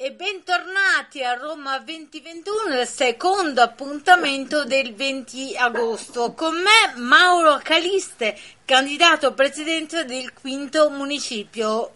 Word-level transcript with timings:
E 0.00 0.12
bentornati 0.12 1.24
a 1.24 1.34
Roma 1.34 1.80
2021, 1.80 2.82
il 2.82 2.86
secondo 2.86 3.62
appuntamento 3.62 4.64
del 4.64 4.94
20 4.94 5.56
agosto. 5.56 6.34
Con 6.34 6.54
me 6.54 7.00
Mauro 7.02 7.58
Caliste, 7.60 8.36
candidato 8.64 9.34
presidente 9.34 10.04
del 10.04 10.32
quinto 10.32 10.88
municipio. 10.90 11.90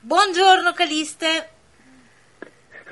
Buongiorno 0.00 0.72
Caliste. 0.74 1.48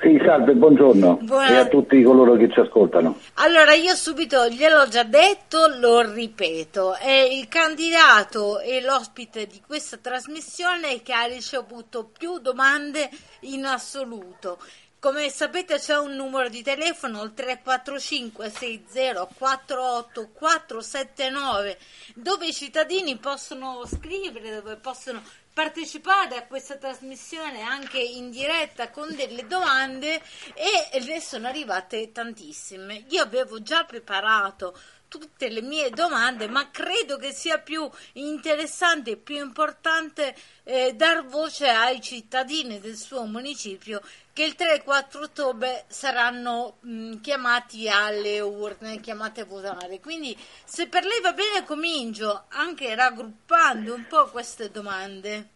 Sì, 0.01 0.21
salve, 0.25 0.55
buongiorno 0.55 1.19
Buona- 1.21 1.49
e 1.49 1.57
a 1.59 1.67
tutti 1.67 2.03
coloro 2.03 2.35
che 2.35 2.51
ci 2.51 2.59
ascoltano. 2.59 3.21
Allora, 3.35 3.75
io 3.75 3.95
subito 3.95 4.49
gliel'ho 4.49 4.89
già 4.89 5.05
detto, 5.05 5.69
lo 5.79 6.01
ripeto, 6.01 6.97
è 6.97 7.21
il 7.31 7.47
candidato 7.47 8.59
e 8.59 8.81
l'ospite 8.81 9.47
di 9.47 9.61
questa 9.65 9.99
trasmissione 9.99 11.03
che 11.03 11.13
ha 11.13 11.27
ricevuto 11.27 12.11
più 12.19 12.39
domande 12.39 13.11
in 13.43 13.65
assoluto. 13.65 14.59
Come 14.99 15.31
sapete 15.31 15.79
c'è 15.79 15.99
un 15.99 16.15
numero 16.15 16.49
di 16.49 16.63
telefono, 16.63 17.23
il 17.25 17.35
345 17.35 18.51
60 18.51 19.27
48 19.37 20.31
479, 20.33 21.79
dove 22.15 22.47
i 22.47 22.53
cittadini 22.53 23.17
possono 23.19 23.85
scrivere, 23.85 24.55
dove 24.55 24.77
possono 24.77 25.21
partecipare 25.53 26.37
a 26.37 26.47
questa 26.47 26.77
trasmissione 26.77 27.63
anche 27.63 27.99
in 27.99 28.31
diretta 28.31 28.91
con 28.91 29.15
delle 29.15 29.47
domande 29.47 30.23
e 30.55 31.01
ne 31.01 31.21
sono 31.21 31.49
arrivate 31.49 32.13
tantissime. 32.13 33.05
Io 33.09 33.23
avevo 33.23 33.61
già 33.61 33.85
preparato 33.85 34.79
tutte 35.19 35.51
le 35.51 35.61
mie 35.61 35.91
domande, 35.91 36.49
ma 36.49 36.71
credo 36.71 37.19
che 37.19 37.33
sia 37.33 37.59
più 37.59 37.87
interessante 38.15 39.11
e 39.11 39.17
più 39.19 39.37
importante 39.37 40.35
eh, 40.65 40.95
dar 40.95 41.27
voce 41.27 41.69
ai 41.69 42.01
cittadini 42.01 42.81
del 42.81 42.97
suo 42.97 43.25
municipio 43.25 44.01
che 44.33 44.45
il 44.45 44.55
3 44.55 44.77
e 44.77 44.83
4 44.83 45.21
ottobre 45.21 45.85
saranno 45.89 46.77
mh, 46.81 47.17
chiamati 47.21 47.91
alle 47.91 48.41
urne, 48.41 49.01
chiamati 49.01 49.41
a 49.41 49.45
votare. 49.45 50.01
Quindi 50.01 50.35
se 50.65 50.89
per 50.89 51.03
lei 51.03 51.21
va 51.21 51.33
bene 51.33 51.67
comincio 51.67 52.45
anche 52.49 52.95
raggruppando 52.95 53.93
un 53.93 54.07
po' 54.09 54.31
queste 54.31 54.71
domande. 54.71 55.49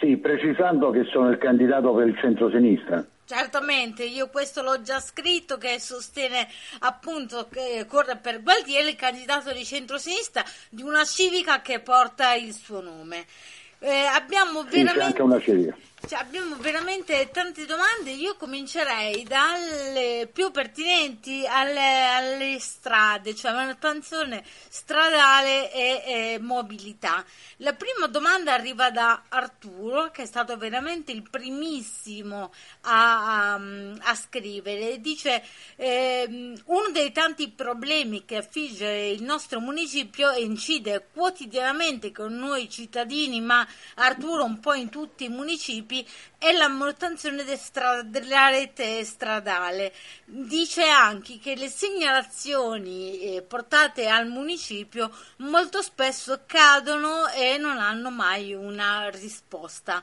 Sì, 0.00 0.16
precisando 0.16 0.90
che 0.90 1.04
sono 1.04 1.30
il 1.30 1.38
candidato 1.38 1.92
per 1.94 2.08
il 2.08 2.18
centro-sinistra. 2.18 3.04
Certamente, 3.28 4.04
io 4.04 4.30
questo 4.30 4.62
l'ho 4.62 4.80
già 4.80 5.00
scritto 5.00 5.58
che 5.58 5.78
sostiene 5.78 6.48
appunto 6.78 7.46
che 7.50 7.84
corre 7.86 8.16
per 8.16 8.42
Gualtieri, 8.42 8.88
il 8.88 8.96
candidato 8.96 9.52
di 9.52 9.66
centrosinistra 9.66 10.42
di 10.70 10.80
una 10.80 11.04
civica 11.04 11.60
che 11.60 11.80
porta 11.80 12.32
il 12.32 12.54
suo 12.54 12.80
nome. 12.80 13.26
Eh, 13.80 14.06
abbiamo 14.06 14.62
Sì, 14.62 14.68
c'è 14.68 14.76
veramente 14.76 15.04
anche 15.04 15.20
una 15.22 15.40
civica. 15.40 15.76
Cioè, 16.06 16.20
abbiamo 16.20 16.56
veramente 16.56 17.30
tante 17.32 17.66
domande. 17.66 18.10
Io 18.10 18.36
comincerei 18.36 19.24
dalle 19.24 20.28
più 20.32 20.50
pertinenti 20.50 21.44
alle, 21.46 22.06
alle 22.06 22.58
strade, 22.60 23.34
cioè 23.34 23.52
manutenzione 23.52 24.44
stradale 24.68 25.72
e, 25.72 26.02
e 26.06 26.38
mobilità. 26.40 27.24
La 27.58 27.74
prima 27.74 28.06
domanda 28.06 28.52
arriva 28.52 28.90
da 28.90 29.24
Arturo, 29.28 30.10
che 30.10 30.22
è 30.22 30.26
stato 30.26 30.56
veramente 30.56 31.10
il 31.10 31.28
primissimo 31.28 32.52
a, 32.82 33.54
a- 33.54 33.60
a 34.00 34.14
scrivere. 34.14 35.00
Dice: 35.00 35.42
ehm, 35.76 36.62
Uno 36.66 36.90
dei 36.90 37.10
tanti 37.12 37.50
problemi 37.50 38.24
che 38.24 38.36
affligge 38.36 38.88
il 38.88 39.22
nostro 39.22 39.60
municipio 39.60 40.30
e 40.30 40.42
incide 40.42 41.08
quotidianamente 41.12 42.12
con 42.12 42.34
noi 42.34 42.68
cittadini, 42.70 43.40
ma 43.40 43.66
Arturo 43.96 44.44
un 44.44 44.60
po' 44.60 44.74
in 44.74 44.88
tutti 44.90 45.24
i 45.24 45.28
municipi, 45.28 45.87
è 46.38 46.52
la 46.52 46.68
manutenzione 46.68 47.44
della 47.44 48.48
rete 48.48 49.04
stradale. 49.04 49.92
Dice 50.24 50.86
anche 50.88 51.38
che 51.38 51.54
le 51.56 51.68
segnalazioni 51.68 53.20
eh, 53.20 53.42
portate 53.42 54.08
al 54.08 54.28
municipio 54.28 55.10
molto 55.38 55.82
spesso 55.82 56.42
cadono 56.46 57.28
e 57.28 57.56
non 57.58 57.78
hanno 57.78 58.10
mai 58.10 58.54
una 58.54 59.08
risposta. 59.10 60.02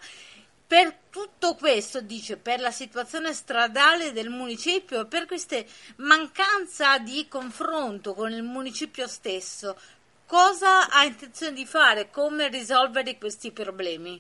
Per 0.68 0.95
tutto 1.12 1.53
questo, 1.53 2.01
dice, 2.01 2.38
per 2.38 2.59
la 2.59 2.72
situazione 2.72 3.34
stradale 3.34 4.12
del 4.12 4.29
municipio 4.29 5.01
e 5.01 5.06
per 5.06 5.28
questa 5.28 5.63
mancanza 5.97 6.97
di 6.97 7.28
confronto 7.28 8.16
con 8.16 8.31
il 8.31 8.41
municipio 8.41 9.07
stesso, 9.07 9.79
cosa 10.25 10.90
ha 10.90 11.03
intenzione 11.06 11.53
di 11.53 11.68
fare? 11.68 12.09
Come 12.09 12.47
risolvere 12.47 13.19
questi 13.19 13.51
problemi? 13.51 14.19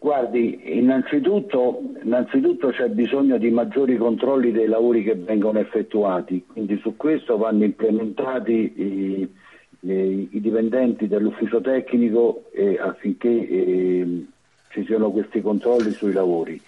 Guardi, 0.00 0.78
innanzitutto, 0.78 1.82
innanzitutto 2.04 2.68
c'è 2.68 2.88
bisogno 2.88 3.36
di 3.36 3.50
maggiori 3.50 3.96
controlli 3.96 4.52
dei 4.52 4.68
lavori 4.68 5.02
che 5.02 5.16
vengono 5.16 5.58
effettuati, 5.58 6.44
quindi 6.46 6.78
su 6.78 6.96
questo 6.96 7.36
vanno 7.36 7.64
implementati 7.64 8.52
i, 8.76 9.28
i- 9.80 10.28
dipendenti 10.40 11.08
dell'ufficio 11.08 11.60
tecnico 11.60 12.44
eh, 12.52 12.78
affinché 12.78 13.28
eh, 13.28 14.26
ci 14.70 14.84
siano 14.84 15.10
questi 15.10 15.40
controlli 15.40 15.90
sui 15.90 16.12
lavori. 16.12 16.60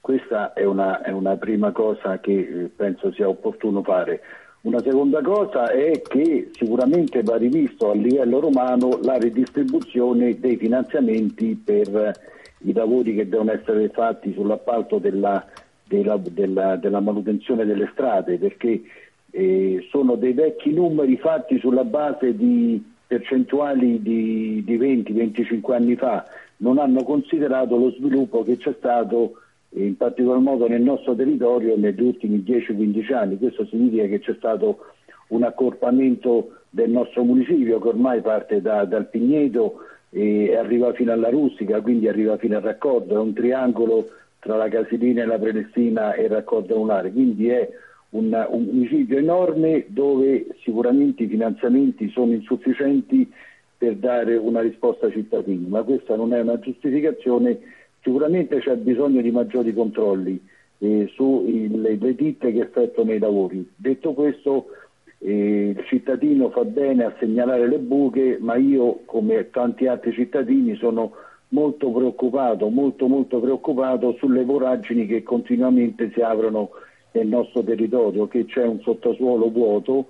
Questa 0.00 0.54
è 0.54 0.64
una, 0.64 1.02
è 1.02 1.10
una 1.10 1.36
prima 1.36 1.70
cosa 1.72 2.18
che 2.20 2.38
eh, 2.38 2.70
penso 2.74 3.12
sia 3.12 3.28
opportuno 3.28 3.82
fare. 3.82 4.22
Una 4.62 4.80
seconda 4.80 5.20
cosa 5.20 5.70
è 5.70 6.00
che 6.00 6.48
sicuramente 6.52 7.22
va 7.22 7.36
rivisto 7.36 7.90
a 7.90 7.94
livello 7.94 8.40
romano 8.40 8.98
la 9.02 9.16
ridistribuzione 9.16 10.40
dei 10.40 10.56
finanziamenti 10.56 11.54
per 11.62 12.36
i 12.60 12.72
lavori 12.72 13.14
che 13.14 13.28
devono 13.28 13.52
essere 13.52 13.88
fatti 13.88 14.32
sull'appalto 14.32 14.98
della, 14.98 15.44
della- 15.84 16.16
della- 16.18 16.76
della 16.76 17.00
manutenzione 17.00 17.64
delle 17.64 17.88
strade, 17.92 18.38
perché 18.38 18.82
eh, 19.30 19.86
sono 19.90 20.14
dei 20.16 20.32
vecchi 20.32 20.72
numeri 20.72 21.16
fatti 21.18 21.58
sulla 21.58 21.84
base 21.84 22.34
di 22.34 22.82
percentuali 23.06 24.02
di, 24.02 24.62
di 24.64 24.78
20-25 24.78 25.72
anni 25.72 25.96
fa, 25.96 26.24
non 26.58 26.78
hanno 26.78 27.02
considerato 27.04 27.76
lo 27.76 27.90
sviluppo 27.92 28.42
che 28.42 28.56
c'è 28.56 28.74
stato 28.78 29.34
eh, 29.70 29.84
in 29.84 29.96
particolar 29.96 30.40
modo 30.40 30.66
nel 30.66 30.82
nostro 30.82 31.14
territorio 31.14 31.76
negli 31.76 32.02
ultimi 32.02 32.38
10-15 32.46 33.14
anni. 33.14 33.38
Questo 33.38 33.64
significa 33.66 34.06
che 34.06 34.18
c'è 34.20 34.34
stato 34.34 34.78
un 35.28 35.42
accorpamento 35.42 36.52
del 36.70 36.90
nostro 36.90 37.22
municipio 37.22 37.78
che 37.78 37.88
ormai 37.88 38.20
parte 38.20 38.60
da- 38.60 38.84
dal 38.84 39.08
Pigneto 39.08 39.80
e 40.10 40.56
arriva 40.56 40.92
fino 40.92 41.12
alla 41.12 41.28
Rustica, 41.28 41.80
quindi 41.80 42.08
arriva 42.08 42.36
fino 42.38 42.56
al 42.56 42.62
raccordo, 42.62 43.14
è 43.14 43.18
un 43.18 43.32
triangolo 43.32 44.08
tra 44.38 44.56
la 44.56 44.68
Casilina 44.68 45.22
e 45.22 45.26
la 45.26 45.38
Prenestina 45.38 46.14
e 46.14 46.24
il 46.24 46.30
raccordo 46.30 46.74
anulare, 46.74 47.12
quindi 47.12 47.48
è 47.48 47.68
un, 48.10 48.46
un 48.50 48.62
municipio 48.64 49.18
enorme 49.18 49.84
dove 49.88 50.46
sicuramente 50.62 51.24
i 51.24 51.28
finanziamenti 51.28 52.08
sono 52.08 52.32
insufficienti 52.32 53.30
per 53.76 53.96
dare 53.96 54.36
una 54.36 54.60
risposta 54.60 55.06
ai 55.06 55.12
cittadini, 55.12 55.66
ma 55.68 55.82
questa 55.82 56.16
non 56.16 56.32
è 56.32 56.40
una 56.40 56.58
giustificazione, 56.58 57.58
sicuramente 58.02 58.58
c'è 58.60 58.76
bisogno 58.76 59.20
di 59.20 59.30
maggiori 59.30 59.72
controlli 59.74 60.40
eh, 60.78 61.10
sulle 61.14 61.98
ditte 62.14 62.52
che 62.52 62.60
effettuano 62.60 63.12
i 63.12 63.18
lavori. 63.18 63.68
Detto 63.76 64.14
questo, 64.14 64.66
eh, 65.18 65.74
il 65.76 65.84
cittadino 65.86 66.50
fa 66.50 66.64
bene 66.64 67.04
a 67.04 67.14
segnalare 67.18 67.66
le 67.66 67.78
buche, 67.78 68.38
ma 68.40 68.56
io, 68.56 69.00
come 69.04 69.50
tanti 69.50 69.86
altri 69.86 70.12
cittadini, 70.12 70.76
sono 70.76 71.12
molto 71.48 71.90
preoccupato, 71.90 72.68
molto 72.68 73.06
molto 73.08 73.40
preoccupato 73.40 74.14
sulle 74.18 74.44
voragini 74.44 75.06
che 75.06 75.22
continuamente 75.22 76.10
si 76.12 76.20
aprono 76.20 76.70
nel 77.12 77.26
nostro 77.26 77.62
territorio, 77.62 78.28
che 78.28 78.44
c'è 78.44 78.64
un 78.64 78.80
sottosuolo 78.80 79.50
vuoto, 79.50 80.06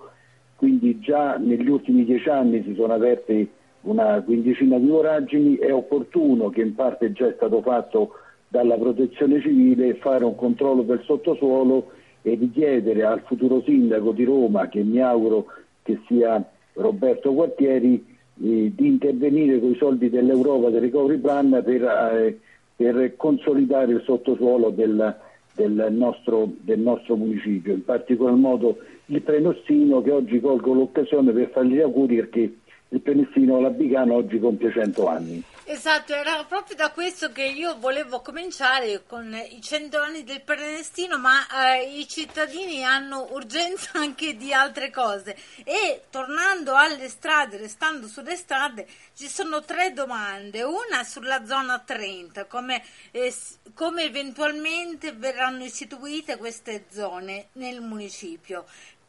quindi 0.56 0.98
già 0.98 1.36
negli 1.36 1.68
ultimi 1.68 2.04
dieci 2.04 2.28
anni 2.28 2.62
si 2.64 2.74
sono 2.74 2.94
aperte 2.94 3.48
una 3.82 4.20
quindicina 4.22 4.76
di 4.78 4.88
voragini, 4.88 5.56
è 5.56 5.72
opportuno 5.72 6.50
che 6.50 6.62
in 6.62 6.74
parte 6.74 7.12
già 7.12 7.28
è 7.28 7.34
stato 7.36 7.62
fatto 7.62 8.14
dalla 8.48 8.76
protezione 8.76 9.40
civile 9.40 9.94
fare 9.94 10.24
un 10.24 10.34
controllo 10.34 10.82
del 10.82 11.02
sottosuolo 11.04 11.92
e 12.32 12.38
di 12.38 12.50
chiedere 12.50 13.04
al 13.04 13.22
futuro 13.24 13.62
sindaco 13.62 14.12
di 14.12 14.24
Roma, 14.24 14.68
che 14.68 14.82
mi 14.82 15.00
auguro 15.00 15.46
che 15.82 16.00
sia 16.06 16.42
Roberto 16.74 17.32
Quartieri, 17.32 18.04
eh, 18.40 18.72
di 18.74 18.86
intervenire 18.86 19.58
con 19.58 19.70
i 19.70 19.76
soldi 19.76 20.10
dell'Europa, 20.10 20.70
del 20.70 20.82
recovery 20.82 21.18
plan, 21.18 21.62
per, 21.64 21.82
eh, 21.82 22.38
per 22.76 23.16
consolidare 23.16 23.92
il 23.92 24.02
sottosuolo 24.04 24.70
del, 24.70 25.16
del, 25.54 25.88
nostro, 25.90 26.48
del, 26.60 26.78
nostro, 26.78 27.16
municipio, 27.16 27.72
in 27.72 27.84
particolar 27.84 28.34
modo 28.34 28.78
il 29.06 29.22
Prenostino 29.22 30.02
che 30.02 30.10
oggi 30.10 30.38
colgo 30.38 30.74
l'occasione 30.74 31.32
per 31.32 31.48
fargli 31.50 31.74
gli 31.74 31.80
auguri 31.80 32.16
perché 32.16 32.57
il 32.90 33.02
Prenestino 33.02 33.60
Labicano 33.60 34.14
oggi 34.14 34.38
compie 34.38 34.72
100 34.72 35.06
anni. 35.06 35.42
Esatto, 35.64 36.14
era 36.14 36.42
proprio 36.44 36.74
da 36.76 36.90
questo 36.92 37.30
che 37.30 37.44
io 37.44 37.76
volevo 37.78 38.22
cominciare 38.22 39.02
con 39.06 39.34
i 39.34 39.60
100 39.60 39.98
anni 39.98 40.24
del 40.24 40.40
Prenestino, 40.40 41.18
ma 41.18 41.46
eh, 41.76 41.98
i 41.98 42.08
cittadini 42.08 42.82
hanno 42.84 43.28
urgenza 43.32 43.90
anche 44.00 44.34
di 44.34 44.54
altre 44.54 44.90
cose. 44.90 45.36
E 45.64 46.04
tornando 46.08 46.74
alle 46.74 47.08
strade, 47.08 47.58
restando 47.58 48.06
sulle 48.06 48.36
strade, 48.36 48.86
ci 49.14 49.28
sono 49.28 49.62
tre 49.62 49.92
domande. 49.92 50.62
Una 50.62 51.04
sulla 51.04 51.44
zona 51.44 51.78
30, 51.80 52.46
come, 52.46 52.82
eh, 53.10 53.30
come 53.74 54.04
eventualmente 54.04 55.12
verranno 55.12 55.64
istituite 55.64 56.38
queste 56.38 56.86
zone 56.88 57.48
nel 57.52 57.82
municipio 57.82 58.64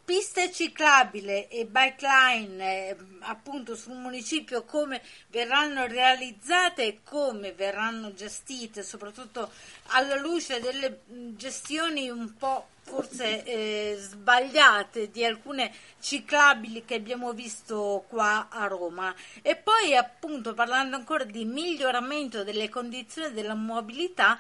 piste 0.10 0.52
ciclabili 0.52 1.48
e 1.50 1.68
bike 1.68 1.98
line 2.02 2.64
eh, 2.64 2.96
appunto 3.20 3.76
sul 3.76 3.94
municipio 3.94 4.64
come 4.64 5.04
verranno 5.28 5.86
realizzate 5.86 6.84
e 6.84 7.00
come 7.04 7.52
verranno 7.52 8.12
gestite, 8.16 8.82
soprattutto 8.82 9.52
alla 9.90 10.16
luce 10.16 10.60
delle 10.62 11.02
gestioni 11.38 12.10
un 12.10 12.36
po' 12.36 12.70
forse 12.82 13.44
eh, 13.44 13.98
sbagliate 14.00 15.12
di 15.12 15.24
alcune 15.24 15.72
ciclabili 16.00 16.86
che 16.86 16.96
abbiamo 16.96 17.32
visto 17.34 18.04
qua 18.08 18.48
a 18.50 18.66
Roma 18.66 19.14
e 19.44 19.56
poi 19.58 19.96
appunto 19.96 20.56
parlando 20.56 20.96
ancora 20.96 21.24
di 21.24 21.46
miglioramento 21.46 22.44
delle 22.44 22.68
condizioni 22.68 23.32
della 23.32 23.54
mobilità 23.54 24.40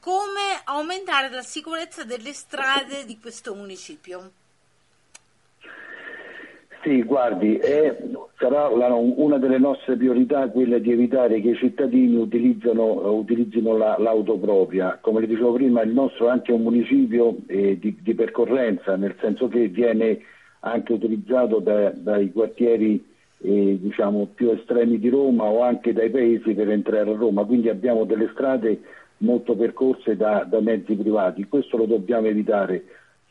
come 0.00 0.62
aumentare 0.64 1.30
la 1.30 1.42
sicurezza 1.42 2.02
delle 2.02 2.32
strade 2.32 3.04
di 3.04 3.20
questo 3.20 3.54
municipio. 3.54 4.32
Sì, 6.82 7.02
guardi, 7.02 7.56
è, 7.56 7.96
sarà 8.38 8.68
la, 8.68 8.94
una 8.94 9.38
delle 9.38 9.58
nostre 9.58 9.96
priorità 9.96 10.48
quella 10.48 10.78
di 10.78 10.92
evitare 10.92 11.40
che 11.40 11.50
i 11.50 11.56
cittadini 11.56 12.16
utilizzino, 12.16 13.12
utilizzino 13.12 13.76
la, 13.76 13.96
l'auto 13.98 14.38
propria. 14.38 14.98
Come 15.00 15.20
le 15.20 15.26
dicevo 15.26 15.54
prima, 15.54 15.82
il 15.82 15.92
nostro 15.92 16.28
è 16.28 16.30
anche 16.30 16.52
un 16.52 16.62
municipio 16.62 17.36
eh, 17.46 17.78
di, 17.78 17.96
di, 18.00 18.14
percorrenza, 18.14 18.96
nel 18.96 19.16
senso 19.20 19.48
che 19.48 19.66
viene 19.68 20.20
anche 20.60 20.92
utilizzato 20.92 21.58
da, 21.58 21.90
dai 21.90 22.30
quartieri 22.30 23.04
eh, 23.38 23.78
diciamo, 23.80 24.28
più 24.34 24.50
estremi 24.50 24.98
di 24.98 25.08
Roma 25.08 25.44
o 25.44 25.62
anche 25.62 25.92
dai 25.92 26.10
paesi 26.10 26.54
per 26.54 26.70
entrare 26.70 27.10
a 27.10 27.16
Roma, 27.16 27.44
quindi 27.44 27.68
abbiamo 27.68 28.04
delle 28.04 28.28
strade 28.32 28.80
molto 29.18 29.56
percorse 29.56 30.16
da, 30.16 30.44
da 30.48 30.60
mezzi 30.60 30.94
privati. 30.94 31.46
Questo 31.48 31.76
lo 31.76 31.86
dobbiamo 31.86 32.26
evitare 32.26 32.84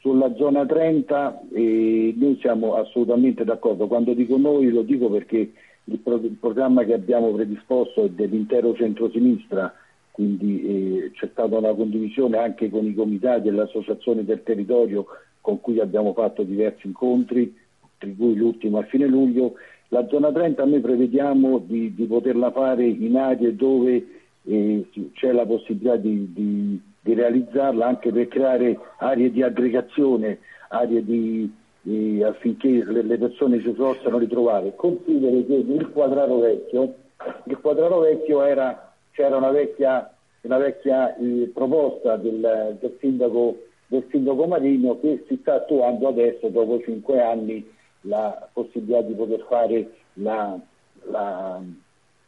sulla 0.06 0.36
zona 0.36 0.68
30 0.68 1.48
eh, 1.52 2.13
noi 2.16 2.38
siamo 2.40 2.75
assolutamente 2.75 3.44
d'accordo, 3.44 3.88
quando 3.88 4.13
dico 4.13 4.38
noi 4.38 4.69
lo 4.69 4.84
dico 4.84 5.10
perché 5.10 5.52
il, 5.86 5.98
pro- 5.98 6.22
il 6.22 6.38
programma 6.40 6.84
che 6.84 6.94
abbiamo 6.94 7.31
predisposto 7.31 8.04
è 8.04 8.10
dell'intero 8.10 8.75
centrosinistra, 8.75 9.74
quindi 10.12 10.62
eh, 10.62 11.12
c'è 11.12 11.28
stata 11.31 11.57
una 11.57 11.74
condivisione 11.74 12.38
anche 12.38 12.69
con 12.69 12.86
i 12.86 12.94
comitati 12.94 13.48
e 13.48 13.52
le 13.52 13.63
associazioni 13.63 14.24
del 14.24 14.44
territorio 14.44 15.07
con 15.42 15.60
cui 15.60 15.80
abbiamo 15.80 16.13
fatto 16.13 16.44
diversi 16.44 16.86
incontri, 16.86 17.58
tra 17.98 18.10
cui 18.16 18.36
l'ultimo 18.36 18.78
a 18.78 18.84
fine 18.84 19.08
luglio. 19.08 19.54
La 19.88 20.06
zona 20.08 20.31
30 20.31 20.66
noi 20.66 20.81
prevediamo 20.81 21.58
di, 21.58 21.96
di 21.96 22.06
poterla 22.06 22.51
fare 22.51 22.86
in 22.86 23.18
aree 23.18 23.56
dove 23.56 24.08
eh, 24.44 24.88
c'è 25.13 25.31
la 25.31 25.48
possibilità 25.48 25.96
di, 25.96 26.31
di 26.31 26.80
di 27.06 27.13
realizzarla 27.13 27.86
anche 27.86 28.12
per 28.12 28.28
creare 28.28 28.80
aree 28.98 29.30
di 29.30 29.44
aggregazione, 29.44 30.40
aree 30.69 31.06
di, 31.06 31.56
di, 31.81 32.24
affinché 32.24 32.84
le, 32.84 33.04
le, 33.04 33.18
persone 33.19 33.62
si 33.62 33.69
possano 33.69 34.18
ritrovare. 34.18 34.74
Consideri 34.75 35.46
che 35.46 35.54
il 35.54 35.92
quadraro 35.92 36.40
vecchio, 36.40 36.96
il 37.44 37.60
quadraro 37.60 38.00
vecchio 38.00 38.42
era, 38.42 38.92
c'era 39.12 39.38
una 39.38 39.52
vecchia, 39.52 40.12
una 40.42 40.57
vecchia 40.57 41.16
eh, 41.18 41.52
proposta 41.54 42.16
del, 42.16 42.78
del, 42.80 42.98
sindaco, 43.00 43.56
del 43.86 44.08
sindaco 44.10 44.48
Marino 44.48 45.00
che 45.00 45.25
si 45.28 45.38
sta 45.42 45.54
attuando 45.54 46.08
adesso 46.08 46.48
dopo 46.48 46.81
cinque 46.81 47.22
anni 47.22 47.72
la 48.01 48.50
possibilità 48.51 49.01
di 49.01 49.13
poter 49.13 49.46
fare 49.48 49.92
la, 50.13 50.58
la, 51.04 51.62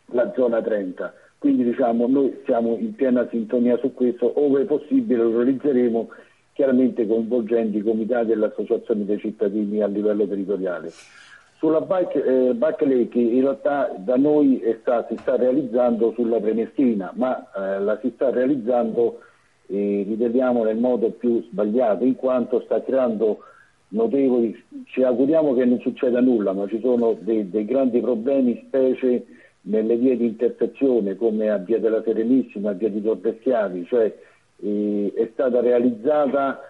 la 0.05 0.33
zona 0.35 0.61
30. 0.61 1.13
Quindi 1.39 1.63
diciamo, 1.63 2.07
noi 2.07 2.35
siamo 2.45 2.77
in 2.77 2.95
piena 2.95 3.27
sintonia 3.29 3.77
su 3.77 3.93
questo, 3.93 4.31
ove 4.39 4.65
possibile 4.65 5.21
lo 5.23 5.37
realizzeremo 5.37 6.09
chiaramente 6.53 7.05
coinvolgendo 7.05 7.77
i 7.77 7.83
comitati 7.83 8.31
e 8.31 8.35
le 8.35 8.47
associazioni 8.47 9.05
dei 9.05 9.19
cittadini 9.19 9.81
a 9.81 9.87
livello 9.87 10.27
territoriale. 10.27 10.89
Sulla 11.57 11.81
bike, 11.81 12.23
eh, 12.23 12.55
Lake 12.57 13.19
in 13.19 13.41
realtà 13.41 13.93
da 13.97 14.15
noi 14.15 14.61
sta, 14.81 15.05
si 15.07 15.15
sta 15.17 15.35
realizzando 15.35 16.13
sulla 16.13 16.39
Prenestina, 16.39 17.11
ma 17.15 17.47
eh, 17.55 17.79
la 17.79 17.99
si 17.99 18.11
sta 18.15 18.31
realizzando, 18.31 19.19
eh, 19.67 20.03
riteniamo, 20.07 20.63
nel 20.63 20.77
modo 20.77 21.11
più 21.11 21.41
sbagliato, 21.43 22.03
in 22.03 22.15
quanto 22.15 22.61
sta 22.61 22.81
creando 22.81 23.39
notevoli, 23.89 24.55
ci 24.85 25.03
auguriamo 25.03 25.53
che 25.53 25.65
non 25.65 25.79
succeda 25.79 26.19
nulla, 26.19 26.53
ma 26.53 26.67
ci 26.67 26.79
sono 26.79 27.15
dei, 27.19 27.49
dei 27.49 27.65
grandi 27.65 28.01
problemi, 28.01 28.63
specie 28.67 29.25
nelle 29.67 29.95
vie 29.95 30.17
di 30.17 30.25
intersezione 30.25 31.15
come 31.15 31.49
a 31.49 31.57
Via 31.57 31.79
della 31.79 32.01
Serenissima, 32.03 32.71
a 32.71 32.73
Via 32.73 32.89
di 32.89 33.01
Tordeschiavi, 33.01 33.85
cioè 33.85 34.13
eh, 34.59 35.13
è 35.15 35.29
stata 35.33 35.59
realizzata 35.59 36.61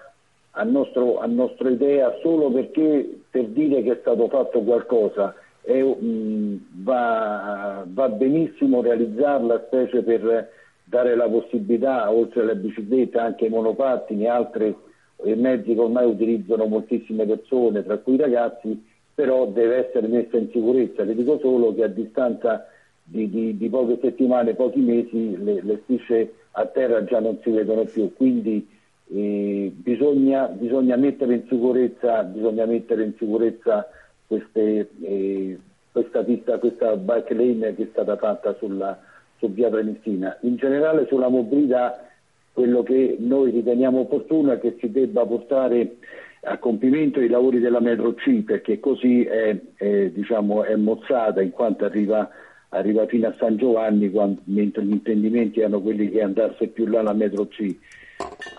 a, 0.51 0.63
nostro, 0.63 1.19
a 1.19 1.25
nostra 1.25 1.69
idea 1.69 2.17
solo 2.21 2.51
perché 2.51 3.21
per 3.29 3.45
dire 3.45 3.83
che 3.83 3.93
è 3.93 3.97
stato 4.01 4.27
fatto 4.27 4.61
qualcosa 4.61 5.33
è, 5.61 5.83
mh, 5.83 6.83
va, 6.83 7.83
va, 7.87 8.09
benissimo 8.09 8.81
realizzarla, 8.81 9.65
specie 9.67 10.01
per 10.01 10.49
dare 10.85 11.15
la 11.15 11.27
possibilità, 11.27 12.09
oltre 12.09 12.41
alle 12.41 12.55
biciclette, 12.55 13.17
anche 13.17 13.45
ai 13.45 13.51
monopattini 13.51 14.23
e 14.23 14.29
altri 14.29 14.75
mezzi 15.23 15.73
che 15.73 15.79
ormai 15.79 16.05
utilizzano 16.05 16.67
moltissime 16.67 17.25
persone, 17.25 17.83
tra 17.83 17.97
cui 17.97 18.13
i 18.13 18.17
ragazzi, 18.17 18.81
però 19.13 19.47
deve 19.47 19.87
essere 19.87 20.07
messa 20.07 20.37
in 20.37 20.49
sicurezza. 20.51 21.03
Le 21.03 21.15
dico 21.15 21.37
solo 21.39 21.73
che 21.73 21.83
a 21.83 21.87
distanza 21.87 22.65
di, 23.09 23.29
di, 23.29 23.57
di 23.57 23.69
poche 23.69 23.97
settimane, 24.01 24.53
pochi 24.53 24.79
mesi, 24.79 25.41
le, 25.41 25.61
le, 25.63 25.79
strisce 25.83 26.33
a 26.51 26.65
terra 26.65 27.03
già 27.05 27.19
non 27.19 27.39
si 27.41 27.49
vedono 27.49 27.85
più. 27.85 28.13
Quindi 28.13 28.67
eh, 29.13 29.71
bisogna, 29.73 30.47
bisogna, 30.47 30.97
mettere 30.97 31.35
in 31.35 31.43
sicurezza, 31.47 32.29
mettere 32.67 33.03
in 33.03 33.13
sicurezza 33.17 33.87
queste, 34.27 34.89
eh, 35.01 35.57
questa 35.91 36.23
pista, 36.23 36.57
questa 36.59 36.97
bike 36.97 37.33
lane 37.33 37.75
che 37.75 37.83
è 37.83 37.87
stata 37.91 38.17
fatta 38.17 38.55
sulla, 38.59 38.99
su 39.37 39.49
via 39.53 39.69
Prenestina. 39.69 40.37
In 40.41 40.57
generale 40.57 41.07
sulla 41.07 41.29
mobilità 41.29 42.01
quello 42.51 42.83
che 42.83 43.15
noi 43.19 43.51
riteniamo 43.51 43.99
opportuno 43.99 44.51
è 44.51 44.59
che 44.59 44.75
si 44.79 44.91
debba 44.91 45.25
portare 45.25 45.97
a 46.41 46.57
compimento 46.57 47.21
i 47.21 47.29
lavori 47.29 47.59
della 47.59 47.79
metro 47.79 48.13
C 48.15 48.41
perché 48.43 48.79
così 48.79 49.23
è, 49.23 49.55
è, 49.75 50.09
diciamo, 50.09 50.63
è 50.63 50.75
mozzata 50.75 51.41
in 51.41 51.51
quanto 51.51 51.85
arriva 51.85 52.29
arriva 52.69 53.05
fino 53.05 53.27
a 53.27 53.35
San 53.37 53.57
Giovanni, 53.57 54.09
quando, 54.09 54.41
mentre 54.45 54.83
gli 54.83 54.91
intendimenti 54.91 55.59
erano 55.59 55.81
quelli 55.81 56.09
che 56.09 56.21
andasse 56.21 56.67
più 56.67 56.85
là 56.87 57.01
la 57.01 57.13
metro 57.13 57.47
C. 57.47 57.75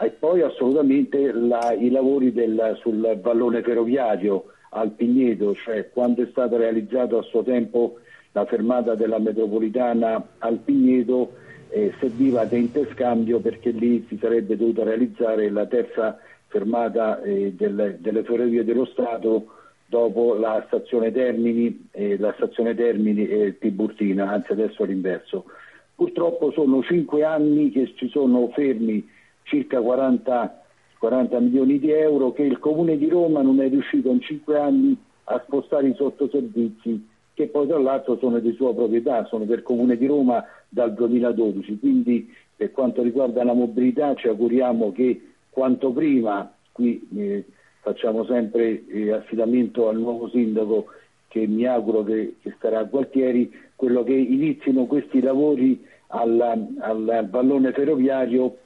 E 0.01 0.11
poi 0.11 0.43
assolutamente 0.43 1.33
la, 1.33 1.73
i 1.73 1.91
lavori 1.91 2.33
del, 2.33 2.77
sul 2.81 3.19
vallone 3.21 3.63
ferroviario 3.63 4.45
al 4.71 4.91
Pigneto, 4.91 5.55
cioè 5.55 5.91
quando 5.91 6.23
è 6.23 6.29
stata 6.31 6.57
realizzata 6.57 7.19
a 7.19 7.23
suo 7.23 7.43
tempo 7.43 7.99
la 8.33 8.45
fermata 8.45 8.95
della 8.95 9.19
metropolitana 9.19 10.23
al 10.39 10.59
Pigneto, 10.59 11.33
eh, 11.71 11.93
serviva 11.99 12.45
da 12.45 12.57
interscambio 12.57 13.41
perché 13.41 13.71
lì 13.71 14.05
si 14.09 14.17
sarebbe 14.19 14.57
dovuta 14.57 14.85
realizzare 14.85 15.51
la 15.51 15.67
terza 15.67 16.19
fermata 16.47 17.21
eh, 17.23 17.53
delle, 17.55 17.99
delle 18.01 18.23
ferrovie 18.23 18.65
dello 18.65 18.87
Stato 18.87 19.58
dopo 19.89 20.35
la 20.35 20.63
stazione 20.67 21.11
Termini, 21.11 21.89
eh, 21.93 22.19
la 22.19 22.33
stazione 22.37 22.75
Termini 22.75 23.27
e 23.27 23.57
Tiburtina, 23.59 24.31
anzi 24.31 24.53
adesso 24.53 24.85
l'inverso. 24.85 25.47
Purtroppo 25.95 26.53
sono 26.53 26.83
cinque 26.83 27.25
anni 27.25 27.71
che 27.71 27.93
ci 27.97 28.09
sono 28.09 28.49
fermi 28.49 29.07
circa 29.45 29.81
40, 29.81 30.63
40 30.99 31.41
milioni 31.41 31.79
di 31.79 31.91
euro 31.91 32.33
che 32.33 32.43
il 32.43 32.59
Comune 32.59 32.99
di 32.99 33.09
Roma 33.09 33.41
non 33.41 33.61
è 33.61 33.69
riuscito 33.69 34.11
in 34.11 34.21
cinque 34.21 34.59
anni 34.59 34.97
a 35.25 35.43
spostare 35.45 35.89
i 35.89 35.95
sottoservizi 35.95 37.07
che 37.33 37.47
poi 37.47 37.67
tra 37.67 37.79
l'altro 37.79 38.19
sono 38.19 38.41
di 38.41 38.53
sua 38.55 38.75
proprietà, 38.75 39.25
sono 39.27 39.45
del 39.45 39.63
Comune 39.63 39.97
di 39.97 40.07
Roma 40.07 40.45
dal 40.69 40.93
2012. 40.93 41.79
Quindi 41.79 42.29
per 42.55 42.73
quanto 42.73 43.01
riguarda 43.03 43.45
la 43.45 43.53
mobilità 43.55 44.15
ci 44.17 44.27
auguriamo 44.27 44.93
che 44.93 45.23
quanto 45.49 45.93
prima 45.93 46.53
qui 46.73 47.09
eh, 47.17 47.45
facciamo 47.81 48.25
sempre 48.25 48.87
eh, 48.87 49.13
affidamento 49.13 49.89
al 49.89 49.99
nuovo 49.99 50.29
sindaco 50.29 50.87
che 51.29 51.47
mi 51.47 51.67
auguro 51.67 52.03
che, 52.05 52.37
che 52.43 52.55
starà 52.57 52.81
a 52.81 52.85
Gualtieri, 52.85 53.53
quello 53.77 54.03
che 54.03 54.15
inizino 54.15 54.87
questi 54.87 55.21
lavori 55.21 55.85
al, 56.09 56.41
al, 56.41 57.09
al 57.09 57.29
vallone 57.31 57.73
ferroviario, 57.73 58.57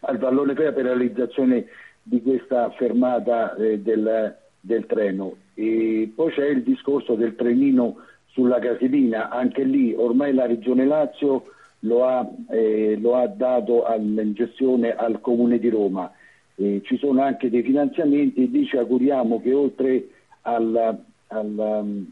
al 0.00 0.18
vallone 0.18 0.54
ferroviario 0.54 0.74
per 0.74 0.84
la 0.84 0.96
realizzazione 0.96 1.66
di 2.02 2.20
questa 2.20 2.70
fermata 2.70 3.54
eh, 3.56 3.80
del, 3.80 4.36
del, 4.60 4.86
treno. 4.86 5.36
E 5.54 6.12
poi 6.14 6.30
c'è 6.32 6.46
il 6.46 6.62
discorso 6.62 7.14
del 7.14 7.34
trenino 7.34 7.96
sulla 8.26 8.58
Casilina, 8.58 9.30
anche 9.30 9.64
lì 9.64 9.94
ormai 9.96 10.34
la 10.34 10.46
Regione 10.46 10.84
Lazio 10.84 11.46
lo 11.80 12.04
ha, 12.04 12.28
eh, 12.50 12.98
lo 13.00 13.16
ha 13.16 13.26
dato 13.28 13.84
in 13.96 14.32
gestione 14.34 14.94
al 14.94 15.20
Comune 15.20 15.58
di 15.58 15.68
Roma. 15.68 16.10
Eh, 16.56 16.82
ci 16.84 16.96
sono 16.98 17.20
anche 17.20 17.50
dei 17.50 17.62
finanziamenti 17.62 18.44
e 18.44 18.46
lì 18.46 18.64
ci 18.66 18.76
auguriamo 18.76 19.40
che 19.40 19.52
oltre 19.52 20.08
al, 20.42 21.02
al, 21.28 22.06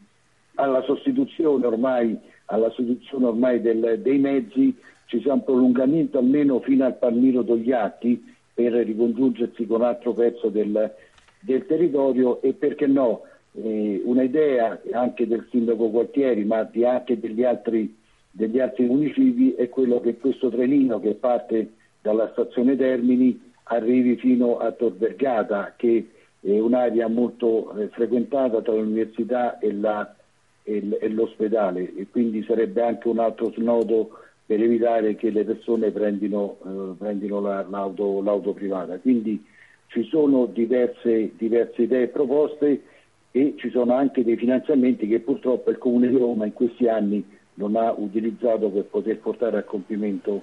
alla 0.54 0.82
sostituzione 0.82 1.64
ormai, 1.64 2.18
alla 2.46 2.70
sostituzione 2.70 3.26
ormai 3.26 3.61
del, 3.61 4.00
dei 4.02 4.18
mezzi 4.18 4.76
ci 5.06 5.20
sia 5.20 5.34
un 5.34 5.44
prolungamento 5.44 6.18
almeno 6.18 6.58
fino 6.61 6.84
al 6.84 6.96
Palmiro 6.96 7.44
Togliatti 7.44 8.34
per 8.54 8.72
ricongiungersi 8.72 9.66
con 9.66 9.82
altro 9.82 10.12
pezzo 10.12 10.49
del, 10.49 10.92
del 11.40 11.66
territorio 11.66 12.42
e 12.42 12.52
perché 12.52 12.87
no 12.87 13.22
eh, 13.52 14.00
un'idea 14.04 14.80
anche 14.92 15.26
del 15.26 15.46
sindaco 15.50 15.90
Gualtieri 15.90 16.44
ma 16.44 16.68
anche 16.84 17.20
degli 17.20 17.44
altri, 17.44 17.94
degli 18.30 18.58
altri 18.58 18.87
municipi 18.87 19.52
è 19.54 19.68
quello 19.68 20.00
che 20.00 20.16
questo 20.16 20.49
trenino 20.49 20.99
che 20.99 21.14
parte 21.14 21.75
dalla 22.00 22.28
stazione 22.32 22.75
Termini 22.76 23.51
arrivi 23.72 24.16
fino 24.16 24.58
a 24.58 24.70
Tor 24.72 24.96
Vergata 24.96 25.74
che 25.76 26.08
è 26.40 26.58
un'area 26.58 27.08
molto 27.08 27.72
eh, 27.76 27.88
frequentata 27.88 28.60
tra 28.62 28.74
l'università 28.74 29.58
e, 29.58 29.72
la, 29.72 30.14
e, 30.62 31.08
l'ospedale 31.08 31.94
e 31.94 32.06
quindi 32.10 32.42
sarebbe 32.44 32.82
anche 32.82 33.08
un 33.08 33.18
altro 33.18 33.52
snodo 33.52 34.18
per 34.44 34.60
evitare 34.60 35.14
che 35.14 35.30
le 35.30 35.44
persone 35.44 35.90
prendino, 35.90 36.58
eh, 36.64 36.94
prendino 36.98 37.40
la, 37.40 37.64
l'auto, 37.68 38.20
l'auto, 38.22 38.52
privata. 38.52 38.98
Quindi 38.98 39.44
ci 39.86 40.02
sono 40.04 40.46
diverse, 40.46 41.32
diverse 41.36 41.82
idee 41.82 42.08
proposte 42.08 42.82
e 43.30 43.54
ci 43.56 43.70
sono 43.70 43.94
anche 43.94 44.24
dei 44.24 44.36
finanziamenti 44.36 45.06
che 45.06 45.20
purtroppo 45.20 45.70
il 45.70 45.78
Comune 45.78 46.08
di 46.08 46.16
Roma 46.16 46.44
in 46.44 46.52
questi 46.52 46.88
anni 46.88 47.24
non 47.54 47.76
ha 47.76 47.94
utilizzato 47.96 48.68
per 48.68 48.84
poter 48.84 49.18
portare 49.18 49.58
a 49.58 49.62
compimento 49.62 50.42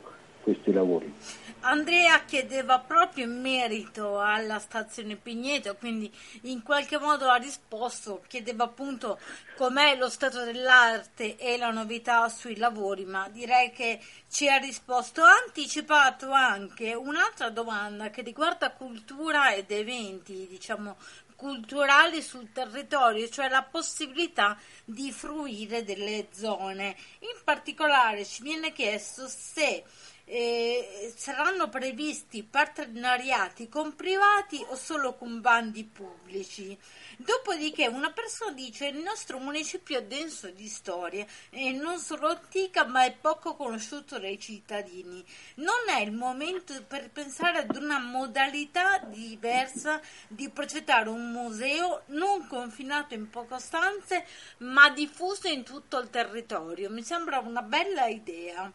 questi 0.53 0.72
lavori. 0.72 1.13
Andrea 1.62 2.24
chiedeva 2.24 2.79
proprio 2.79 3.25
in 3.25 3.41
merito 3.41 4.20
alla 4.20 4.60
stazione 4.60 5.18
Pigneto, 5.18 5.75
quindi 5.75 6.12
in 6.44 6.63
qualche 6.63 6.98
modo 6.98 7.27
ha 7.27 7.36
risposto, 7.36 8.24
chiedeva 8.27 8.63
appunto 8.63 9.20
com'è 9.58 9.98
lo 9.98 10.10
stato 10.10 10.46
dell'arte 10.46 11.36
e 11.36 11.58
la 11.58 11.70
novità 11.72 12.29
sui 12.29 12.56
lavori, 12.56 13.03
ma 13.03 13.27
direi 13.27 13.72
che 13.72 14.00
ci 14.29 14.48
ha 14.48 14.56
risposto. 14.56 15.22
Ha 15.22 15.44
anticipato 15.46 16.32
anche 16.32 16.94
un'altra 16.94 17.50
domanda 17.50 18.10
che 18.10 18.22
riguarda 18.22 18.72
cultura 18.72 19.53
ed 19.53 19.70
eventi, 19.70 20.48
diciamo 20.48 20.96
culturali 21.39 22.22
sul 22.22 22.51
territorio, 22.51 23.29
cioè 23.29 23.48
la 23.48 23.63
possibilità 23.63 24.58
di 24.84 25.10
fruire 25.10 25.86
delle 25.86 26.27
zone. 26.34 26.98
In 27.20 27.39
particolare 27.46 28.25
ci 28.25 28.44
viene 28.44 28.74
chiesto 28.74 29.25
se 29.29 29.86
eh, 30.31 31.12
saranno 31.15 31.69
previsti 31.69 32.43
partenariati 32.43 33.67
con 33.67 33.95
privati 33.95 34.63
o 34.67 34.75
solo 34.75 35.15
con 35.15 35.41
bandi 35.41 35.83
pubblici. 35.83 36.77
Dopodiché 37.17 37.88
una 37.88 38.12
persona 38.12 38.51
dice 38.51 38.86
il 38.88 39.00
nostro 39.00 39.39
municipio 39.39 39.98
è 39.98 40.03
denso 40.03 40.51
di 40.51 40.67
storia 40.67 41.25
e 41.50 41.71
non 41.71 41.98
solo 41.98 42.27
antica 42.27 42.86
ma 42.86 43.05
è 43.05 43.12
poco 43.12 43.55
conosciuto 43.55 44.19
dai 44.19 44.39
cittadini. 44.39 45.25
Non 45.55 45.89
è 45.89 46.00
il 46.01 46.12
momento 46.12 46.74
per 46.83 47.09
pensare 47.09 47.57
ad 47.57 47.75
una 47.75 47.98
modalità 47.98 49.00
diversa 49.00 50.00
di 50.27 50.48
progettare 50.50 51.09
un 51.09 51.31
museo 51.31 52.03
non 52.07 52.45
confinato 52.45 53.15
in 53.15 53.29
poche 53.31 53.57
stanze 53.57 54.27
ma 54.59 54.89
diffuso 54.91 55.48
in 55.48 55.63
tutto 55.63 55.98
il 55.98 56.12
territorio. 56.12 56.91
Mi 56.91 57.03
sembra 57.03 57.39
una 57.39 57.63
bella 57.63 58.05
idea. 58.05 58.71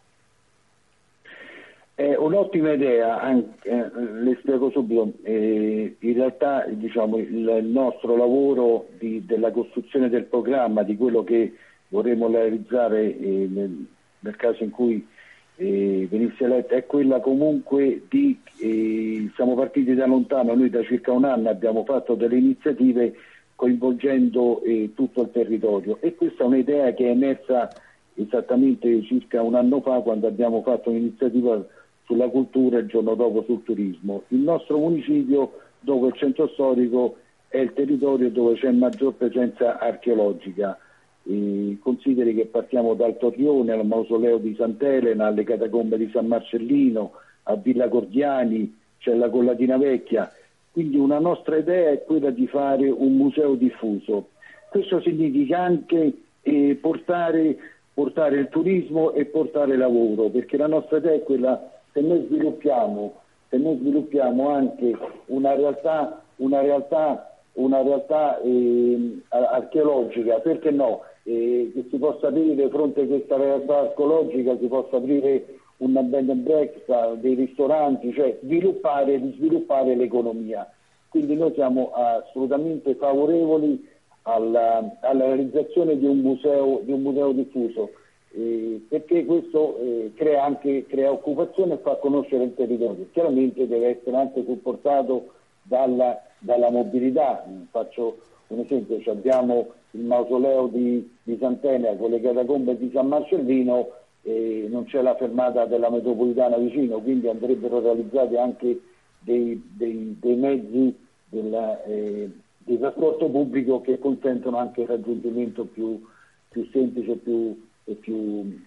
È 1.97 2.17
un'ottima 2.17 2.73
idea, 2.73 3.21
anche, 3.21 3.69
eh, 3.69 3.89
le 4.21 4.37
spiego 4.41 4.69
subito. 4.71 5.13
Eh, 5.23 5.95
in 5.97 6.15
realtà 6.15 6.67
diciamo, 6.69 7.19
il, 7.19 7.29
il, 7.29 7.67
nostro 7.67 8.17
lavoro 8.17 8.89
di, 8.99 9.25
della 9.25 9.53
costruzione 9.53 10.09
del 10.09 10.25
programma, 10.25 10.83
di 10.83 10.97
quello 10.97 11.23
che 11.23 11.55
vorremmo 11.89 12.29
realizzare 12.29 13.17
eh, 13.17 13.49
nel, 13.49 13.87
nel, 14.19 14.37
caso 14.37 14.65
in 14.65 14.71
cui 14.71 15.07
eh, 15.55 16.09
venisse 16.11 16.43
eletta, 16.43 16.75
è 16.75 16.85
quella 16.85 17.21
comunque 17.21 18.03
di, 18.09 18.41
eh, 18.59 19.31
siamo 19.37 19.55
partiti 19.55 19.95
da 19.95 20.07
lontano, 20.07 20.53
noi 20.57 20.71
da 20.71 20.83
circa 20.83 21.13
un 21.13 21.25
anno 21.25 21.49
abbiamo 21.49 21.85
fatto 21.85 22.17
delle 22.17 22.39
iniziative 22.39 23.15
coinvolgendo 23.55 24.63
eh, 24.65 24.91
tutto 24.97 25.23
il 25.23 25.31
territorio 25.31 25.99
e 26.01 26.17
questa 26.17 26.43
è 26.43 26.47
un'idea 26.47 26.93
che 26.93 27.07
è 27.07 27.11
emersa 27.11 27.69
esattamente 28.15 29.03
circa 29.03 29.43
un 29.43 29.55
anno 29.55 29.81
fa 29.81 30.01
quando 30.01 30.27
abbiamo 30.27 30.61
fatto 30.63 30.91
un'iniziativa 30.91 31.65
sulla 32.05 32.29
cultura 32.29 32.79
e 32.79 32.81
il 32.81 32.87
giorno 32.87 33.15
dopo 33.15 33.43
sul 33.45 33.63
turismo. 33.63 34.23
Il 34.29 34.41
nostro 34.41 34.79
municipio, 34.79 35.61
dopo 35.81 36.07
il 36.07 36.15
centro 36.15 36.49
storico, 36.49 37.17
è 37.49 37.59
il 37.59 37.73
territorio 37.73 38.31
dove 38.31 38.55
c'è 38.55 38.71
maggior 38.71 39.15
presenza 39.15 39.79
archeologica. 39.79 40.79
E 41.27 41.79
consideri 41.81 42.35
che 42.35 42.47
partiamo 42.47 42.95
dal 42.95 43.17
Torrione 43.17 43.73
al 43.73 43.87
mausoleo 43.87 44.39
di 44.39 44.55
Sant'Elena, 44.55 45.27
alle 45.27 45.45
catacombe 45.45 45.97
di 45.97 46.11
San 46.13 46.27
Marcellino, 46.27 47.13
a 47.45 47.57
Villa 47.57 47.89
Cordiani, 47.89 48.77
c'è 48.99 49.15
la 49.15 49.31
Collatina 49.31 49.79
Vecchia. 49.79 50.31
Quindi 50.71 50.99
una 50.99 51.21
nostra 51.21 51.57
idea 51.57 51.91
è 51.91 52.03
quella 52.03 52.31
di 52.31 52.47
fare 52.47 52.91
un 52.91 53.17
museo 53.17 53.55
diffuso. 53.55 54.31
Questo 54.69 55.01
significa 55.01 55.61
anche 55.61 56.13
eh, 56.43 56.79
portare, 56.81 57.57
portare 57.95 58.41
il 58.41 58.49
turismo 58.49 59.13
e 59.13 59.25
portare 59.25 59.77
lavoro, 59.77 60.29
perché 60.31 60.57
la 60.57 60.67
nostra 60.67 60.99
idea 60.99 61.13
è 61.13 61.23
quella 61.23 61.74
se 61.95 62.01
noi 62.01 62.27
sviluppiamo, 62.27 63.15
se 63.49 63.57
noi 63.57 63.79
sviluppiamo 63.79 64.49
anche 64.51 64.93
una 65.27 65.55
realtà, 65.55 66.23
una 66.37 66.61
realtà, 66.61 67.39
una 67.55 67.83
realtà 67.83 68.41
eh, 68.41 69.21
archeologica, 69.29 70.41
perché 70.41 70.73
no? 70.73 71.03
Eh, 71.23 71.71
che 71.73 71.87
si 71.89 71.97
possa 71.97 72.29
aprire 72.29 72.69
fronte 72.69 73.03
a 73.03 73.07
questa 73.07 73.37
realtà 73.37 73.79
archeologica, 73.79 74.59
si 74.59 74.67
possa 74.67 74.97
aprire 74.97 75.61
un 75.79 75.93
bed 75.93 76.29
and 76.29 76.43
breakfast, 76.43 77.15
dei 77.21 77.35
ristoranti, 77.35 78.13
cioè 78.13 78.39
sviluppare, 78.43 79.19
sviluppare 79.37 79.95
l'economia. 79.95 80.69
Quindi 81.09 81.37
noi 81.37 81.53
siamo 81.55 81.93
assolutamente 81.93 82.97
favorevoli 82.97 83.89
alla, 84.23 84.99
alla 85.01 85.25
realizzazione 85.27 85.97
di 85.97 86.07
un 86.07 86.19
museo, 86.19 86.81
di 86.83 86.91
un 86.91 87.03
museo 87.03 87.31
diffuso 87.33 87.91
eh, 88.37 88.85
perché 88.89 89.25
questo 89.25 89.79
eh, 89.79 90.13
crea 90.15 90.45
anche 90.45 90.87
crea 90.87 91.13
occupazione 91.13 91.75
e 91.75 91.79
fa 91.79 91.97
conoscere 91.97 92.45
il 92.45 92.55
territorio. 92.55 93.07
Chiaramente 93.13 93.69
deve 93.69 93.99
essere 93.99 94.17
anche 94.17 94.45
supportato 94.45 95.33
dalla, 95.63 96.21
dalla 96.39 96.71
mobilità. 96.71 97.47
Faccio 97.71 98.19
un 98.49 98.61
esempio, 98.61 99.01
abbiamo 99.11 99.69
il 99.93 100.03
mausoleo 100.03 100.67
di, 100.67 101.09
di 101.23 101.37
Sant'Enea 101.39 101.97
con 101.97 102.11
le 102.11 102.21
catacombe 102.21 102.77
di 102.77 102.91
San 102.93 103.07
Marcellino 103.07 103.91
e 104.23 104.67
non 104.69 104.85
c'è 104.87 105.01
la 105.01 105.15
fermata 105.15 105.67
della 105.67 105.91
metropolitana 105.91 106.57
vicino, 106.57 106.99
quindi 106.99 107.29
andrebbero 107.29 107.81
realizzati 107.81 108.37
anche 108.37 108.81
dei, 109.21 109.63
dei, 109.77 110.17
dei 110.21 110.35
mezzi 110.35 110.97
della, 111.29 111.83
eh, 111.85 112.31
di 112.59 112.79
trasporto 112.79 113.29
pubblico 113.29 113.81
che 113.81 113.99
consentono 113.99 114.57
anche 114.57 114.83
il 114.83 114.89
raggiungimento 114.89 115.65
più, 115.65 116.03
più 116.49 116.69
semplice, 116.73 117.17
più, 117.17 117.57
e 117.85 117.95
più, 117.95 118.59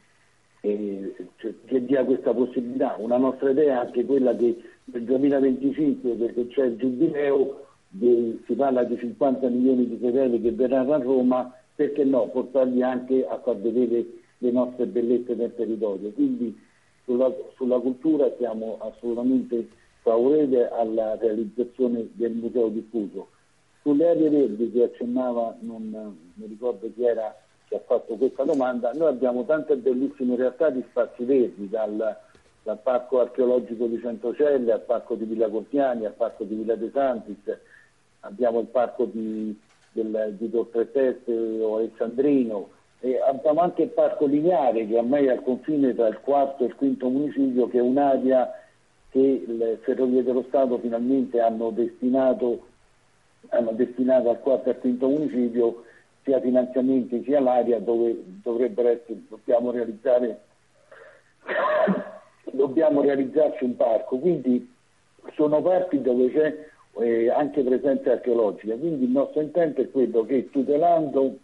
eh, 0.61 1.15
cioè, 1.37 1.53
che 1.65 1.85
dia 1.85 2.03
questa 2.03 2.33
possibilità. 2.33 2.95
Una 2.99 3.17
nostra 3.17 3.49
idea 3.49 3.81
è 3.81 3.85
anche 3.85 4.05
quella 4.05 4.35
che 4.35 4.57
nel 4.85 5.03
2025, 5.03 6.13
perché 6.13 6.47
c'è 6.47 6.65
il 6.65 6.77
giubileo, 6.77 7.65
di, 7.89 8.41
si 8.45 8.53
parla 8.53 8.83
di 8.83 8.97
50 8.97 9.47
milioni 9.47 9.87
di 9.87 9.97
fedeli 9.97 10.41
che 10.41 10.51
verranno 10.51 10.93
a 10.93 11.01
Roma, 11.01 11.53
perché 11.75 12.03
no, 12.03 12.27
portarli 12.27 12.81
anche 12.81 13.25
a 13.25 13.39
far 13.39 13.57
vedere 13.57 14.05
le 14.39 14.51
nostre 14.51 14.85
bellezze 14.85 15.35
del 15.35 15.53
territorio. 15.55 16.11
Quindi 16.11 16.57
sulla, 17.05 17.33
sulla 17.55 17.79
cultura 17.79 18.31
siamo 18.37 18.77
assolutamente 18.79 19.67
favorevoli 20.01 20.63
alla 20.63 21.15
realizzazione 21.17 22.09
del 22.13 22.33
museo 22.33 22.69
diffuso. 22.69 23.29
Sulle 23.81 24.09
aree 24.09 24.29
verdi 24.29 24.71
che 24.71 24.83
accennava, 24.83 25.55
non 25.61 26.17
mi 26.33 26.45
ricordo 26.45 26.89
chi 26.93 27.03
era 27.03 27.35
che 27.67 27.75
ha 27.75 27.81
fatto 27.85 28.15
questa 28.15 28.43
domanda, 28.43 28.91
noi 28.93 29.09
abbiamo 29.09 29.43
tante 29.43 29.75
bellissime 29.75 30.35
realtà 30.35 30.69
di 30.69 30.83
spazi 30.89 31.23
verdi, 31.23 31.67
dal, 31.69 32.17
dal 32.63 32.79
parco 32.81 33.19
archeologico 33.19 33.87
di 33.87 33.99
Centocelle 33.99 34.71
al 34.71 34.81
parco 34.81 35.15
di 35.15 35.25
Villa 35.25 35.49
Cortiani, 35.49 36.05
al 36.05 36.13
parco 36.13 36.43
di 36.45 36.55
Villa 36.55 36.75
De 36.75 36.89
Santis, 36.93 37.57
abbiamo 38.21 38.59
il 38.59 38.67
parco 38.67 39.05
di, 39.05 39.57
del, 39.91 40.35
di 40.37 40.49
Tortreteste 40.49 41.31
o 41.33 41.77
Alessandrino. 41.77 42.69
E 42.99 43.19
abbiamo 43.19 43.61
anche 43.61 43.83
il 43.83 43.89
Parco 43.89 44.25
Lineare 44.25 44.87
che 44.87 44.97
ormai 44.97 45.27
è 45.27 45.29
al 45.29 45.43
confine 45.43 45.93
tra 45.93 46.07
il 46.07 46.19
quarto 46.19 46.63
e 46.63 46.67
il 46.67 46.75
quinto 46.75 47.09
municipio 47.09 47.67
che 47.67 47.77
è 47.77 47.81
un'area 47.81 48.51
che 49.11 49.43
le 49.45 49.77
Ferrovie 49.83 50.23
dello 50.23 50.43
Stato 50.47 50.79
finalmente 50.79 51.39
hanno 51.39 51.69
destinato, 51.69 52.65
hanno 53.49 53.71
destinato 53.73 54.31
al 54.31 54.39
quarto 54.39 54.69
e 54.69 54.71
al 54.71 54.79
quinto 54.79 55.07
municipio 55.09 55.83
sia 56.27 56.41
finanziamenti 56.41 57.23
sia 57.23 57.39
l'area 57.39 57.79
dove 57.79 58.21
dovrebbero 58.43 58.89
essere, 58.89 59.21
dobbiamo 59.29 59.71
realizzare 59.71 60.41
dobbiamo 62.51 63.01
realizzarci 63.01 63.63
un 63.63 63.77
parco, 63.77 64.17
quindi 64.17 64.69
sono 65.35 65.61
parti 65.61 66.01
dove 66.01 66.29
c'è 66.31 66.65
eh, 67.01 67.29
anche 67.29 67.63
presenza 67.63 68.11
archeologica, 68.11 68.75
quindi 68.75 69.05
il 69.05 69.11
nostro 69.11 69.39
intento 69.41 69.81
è 69.81 69.89
quello 69.89 70.25
che 70.25 70.49
tutelando 70.49 71.37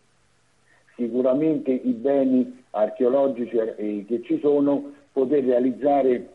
sicuramente 0.95 1.71
i 1.71 1.91
beni 1.91 2.63
archeologici 2.71 3.55
eh, 3.55 4.03
che 4.05 4.21
ci 4.23 4.39
sono, 4.39 4.91
poter 5.13 5.45
realizzare, 5.45 6.27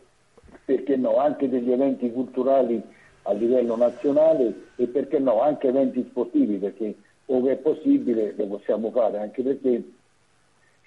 perché 0.65 0.95
no, 0.95 1.17
anche 1.17 1.47
degli 1.49 1.71
eventi 1.71 2.11
culturali 2.11 2.81
a 3.23 3.33
livello 3.33 3.75
nazionale 3.75 4.53
e 4.77 4.87
perché 4.87 5.19
no, 5.19 5.41
anche 5.41 5.67
eventi 5.67 6.03
sportivi, 6.09 6.55
perché 6.57 6.95
ove 7.31 7.53
è 7.53 7.57
possibile 7.57 8.33
lo 8.35 8.45
possiamo 8.45 8.91
fare, 8.91 9.19
anche 9.19 9.41
perché 9.41 9.83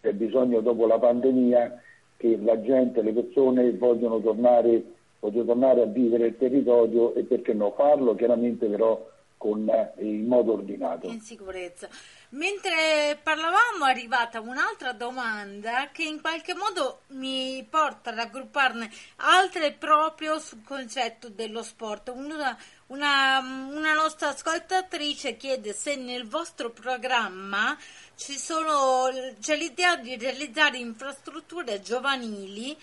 c'è 0.00 0.12
bisogno 0.12 0.60
dopo 0.60 0.86
la 0.86 0.98
pandemia 0.98 1.80
che 2.16 2.38
la 2.40 2.60
gente, 2.60 3.02
le 3.02 3.12
persone 3.12 3.72
vogliono 3.72 4.20
tornare, 4.20 4.82
vogliono 5.20 5.46
tornare 5.46 5.82
a 5.82 5.86
vivere 5.86 6.26
il 6.26 6.36
territorio 6.36 7.14
e 7.14 7.22
perché 7.22 7.52
no 7.52 7.72
farlo, 7.72 8.14
chiaramente 8.14 8.66
però 8.66 9.10
con, 9.36 9.68
eh, 9.68 9.92
in 9.98 10.26
modo 10.28 10.52
ordinato. 10.52 11.08
In 11.08 11.20
sicurezza. 11.20 11.88
Mentre 12.30 13.18
parlavamo 13.20 13.86
è 13.86 13.90
arrivata 13.90 14.40
un'altra 14.40 14.92
domanda 14.92 15.90
che 15.92 16.04
in 16.04 16.20
qualche 16.20 16.54
modo 16.54 17.00
mi 17.08 17.66
porta 17.68 18.10
ad 18.10 18.18
aggrupparne 18.18 18.88
altre 19.16 19.72
proprio 19.72 20.38
sul 20.38 20.62
concetto 20.64 21.28
dello 21.28 21.64
sport. 21.64 22.12
Una, 22.14 22.56
una, 22.92 23.38
una 23.38 23.94
nostra 23.94 24.28
ascoltatrice 24.28 25.36
chiede 25.36 25.72
se 25.72 25.96
nel 25.96 26.26
vostro 26.26 26.70
programma 26.70 27.76
sono, 28.14 29.08
c'è 29.40 29.56
l'idea 29.56 29.96
di 29.96 30.16
realizzare 30.16 30.76
infrastrutture 30.76 31.80
giovanili 31.80 32.76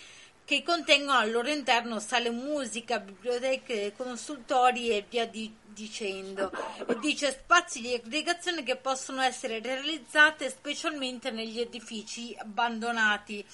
che 0.44 0.64
contengono 0.64 1.20
al 1.20 1.30
loro 1.30 1.50
interno 1.50 2.00
sale 2.00 2.32
musica, 2.32 3.00
biblioteche, 3.00 3.94
consultori 3.96 4.90
e 4.90 5.06
via 5.08 5.28
di, 5.28 5.54
dicendo. 5.64 6.52
E 6.88 6.98
dice 6.98 7.30
spazi 7.30 7.82
di 7.82 7.94
aggregazione 7.94 8.64
che 8.64 8.76
possono 8.76 9.22
essere 9.22 9.60
realizzate 9.62 10.50
specialmente 10.50 11.30
negli 11.30 11.60
edifici 11.60 12.36
abbandonati 12.40 13.46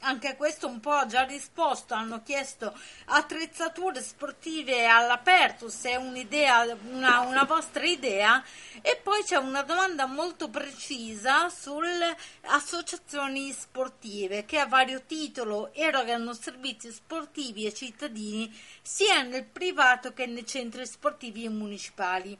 anche 0.00 0.28
a 0.28 0.36
questo 0.36 0.66
un 0.66 0.80
po' 0.80 1.06
già 1.06 1.22
risposto, 1.22 1.94
hanno 1.94 2.22
chiesto 2.22 2.76
attrezzature 3.06 4.02
sportive 4.02 4.86
all'aperto, 4.86 5.68
se 5.68 5.90
è 5.90 5.96
un'idea, 5.96 6.76
una, 6.90 7.20
una 7.20 7.44
vostra 7.44 7.84
idea, 7.84 8.42
e 8.80 9.00
poi 9.02 9.22
c'è 9.24 9.36
una 9.36 9.62
domanda 9.62 10.06
molto 10.06 10.48
precisa 10.48 11.48
sulle 11.48 12.16
associazioni 12.42 13.52
sportive 13.52 14.44
che 14.44 14.58
a 14.58 14.66
vario 14.66 15.02
titolo 15.02 15.72
erogano 15.74 16.32
servizi 16.32 16.92
sportivi 16.92 17.66
ai 17.66 17.74
cittadini 17.74 18.54
sia 18.82 19.22
nel 19.22 19.44
privato 19.44 20.12
che 20.12 20.26
nei 20.26 20.46
centri 20.46 20.86
sportivi 20.86 21.48
municipali. 21.48 22.38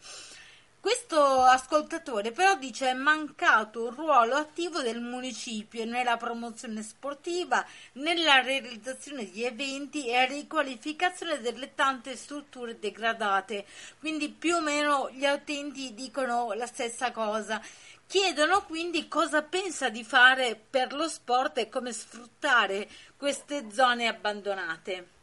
Questo 0.80 1.20
ascoltatore 1.20 2.30
però 2.30 2.54
dice 2.54 2.90
è 2.90 2.94
mancato 2.94 3.86
un 3.86 3.94
ruolo 3.96 4.36
attivo 4.36 4.80
del 4.80 5.00
municipio 5.00 5.84
nella 5.84 6.16
promozione 6.16 6.82
sportiva, 6.82 7.66
nella 7.94 8.40
realizzazione 8.42 9.28
di 9.28 9.42
eventi 9.42 10.08
e 10.08 10.26
riqualificazione 10.26 11.40
delle 11.40 11.74
tante 11.74 12.14
strutture 12.14 12.78
degradate. 12.78 13.66
Quindi 13.98 14.28
più 14.28 14.54
o 14.54 14.60
meno 14.60 15.10
gli 15.10 15.26
utenti 15.26 15.94
dicono 15.94 16.52
la 16.52 16.66
stessa 16.66 17.10
cosa. 17.10 17.60
Chiedono 18.06 18.62
quindi 18.62 19.08
cosa 19.08 19.42
pensa 19.42 19.88
di 19.88 20.04
fare 20.04 20.54
per 20.70 20.92
lo 20.92 21.08
sport 21.08 21.58
e 21.58 21.68
come 21.68 21.92
sfruttare 21.92 22.88
queste 23.16 23.66
zone 23.72 24.06
abbandonate. 24.06 25.17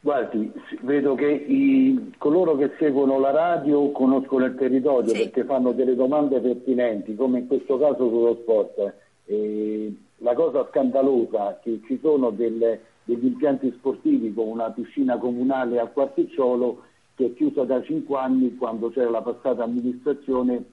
Guardi, 0.00 0.52
vedo 0.82 1.14
che 1.16 1.26
i, 1.26 2.12
coloro 2.18 2.56
che 2.56 2.70
seguono 2.78 3.18
la 3.18 3.32
radio 3.32 3.90
conoscono 3.90 4.44
il 4.44 4.54
territorio 4.54 5.12
sì. 5.12 5.22
perché 5.22 5.44
fanno 5.44 5.72
delle 5.72 5.96
domande 5.96 6.38
pertinenti, 6.40 7.16
come 7.16 7.40
in 7.40 7.46
questo 7.48 7.78
caso 7.78 8.08
sullo 8.08 8.38
sport. 8.40 8.94
E 9.26 9.92
la 10.18 10.34
cosa 10.34 10.66
scandalosa 10.70 11.50
è 11.50 11.62
che 11.62 11.80
ci 11.86 11.98
sono 12.00 12.30
delle, 12.30 12.80
degli 13.02 13.26
impianti 13.26 13.72
sportivi 13.76 14.32
con 14.32 14.46
una 14.46 14.70
piscina 14.70 15.18
comunale 15.18 15.80
a 15.80 15.86
Quarticciolo 15.86 16.82
che 17.16 17.26
è 17.26 17.34
chiusa 17.34 17.64
da 17.64 17.82
cinque 17.82 18.18
anni 18.18 18.56
quando 18.56 18.90
c'era 18.90 19.10
la 19.10 19.22
passata 19.22 19.64
amministrazione 19.64 20.64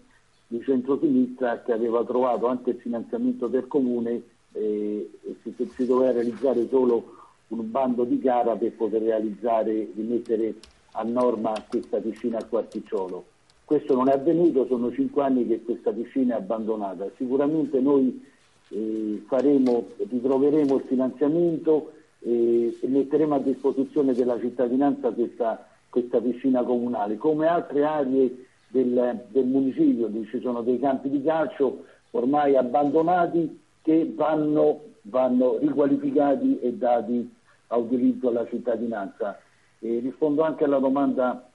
di 0.47 0.61
centrosinistra 0.63 1.63
che 1.63 1.71
aveva 1.71 2.03
trovato 2.03 2.45
anche 2.45 2.69
il 2.69 2.77
finanziamento 2.77 3.47
del 3.47 3.67
comune 3.67 4.21
e, 4.51 5.09
e 5.23 5.35
si, 5.41 5.67
si 5.73 5.85
doveva 5.87 6.11
realizzare 6.11 6.67
solo 6.67 7.24
un 7.61 7.71
bando 7.71 8.03
di 8.03 8.19
gara 8.19 8.55
per 8.55 8.73
poter 8.73 9.01
realizzare, 9.01 9.89
rimettere 9.95 10.55
a 10.91 11.03
norma 11.03 11.53
questa 11.67 11.97
piscina 11.99 12.39
a 12.39 12.43
Quarticciolo. 12.43 13.25
Questo 13.65 13.95
non 13.95 14.09
è 14.09 14.13
avvenuto, 14.13 14.65
sono 14.67 14.91
cinque 14.91 15.23
anni 15.23 15.47
che 15.47 15.63
questa 15.63 15.91
piscina 15.91 16.35
è 16.35 16.37
abbandonata. 16.37 17.09
Sicuramente 17.17 17.79
noi 17.79 18.23
eh, 18.69 19.23
faremo, 19.27 19.85
ritroveremo 19.97 20.75
il 20.75 20.83
finanziamento 20.87 21.91
eh, 22.19 22.77
e 22.79 22.87
metteremo 22.87 23.35
a 23.35 23.39
disposizione 23.39 24.13
della 24.13 24.39
cittadinanza 24.39 25.09
questa, 25.11 25.67
questa 25.89 26.21
piscina 26.21 26.63
comunale. 26.63 27.17
Come 27.17 27.47
altre 27.47 27.83
aree 27.83 28.45
del, 28.67 29.25
del 29.29 29.45
municipio, 29.45 30.11
ci 30.29 30.39
sono 30.41 30.61
dei 30.61 30.79
campi 30.79 31.09
di 31.09 31.23
calcio 31.23 31.85
ormai 32.11 32.55
abbandonati 32.55 33.59
che 33.81 34.11
vanno, 34.15 34.81
vanno 35.03 35.57
riqualificati 35.57 36.59
e 36.59 36.73
dati 36.73 37.34
utilizzo 37.69 38.29
alla 38.29 38.47
cittadinanza. 38.47 39.39
E 39.79 39.99
rispondo 39.99 40.43
anche 40.43 40.63
alla 40.63 40.79
domanda 40.79 41.47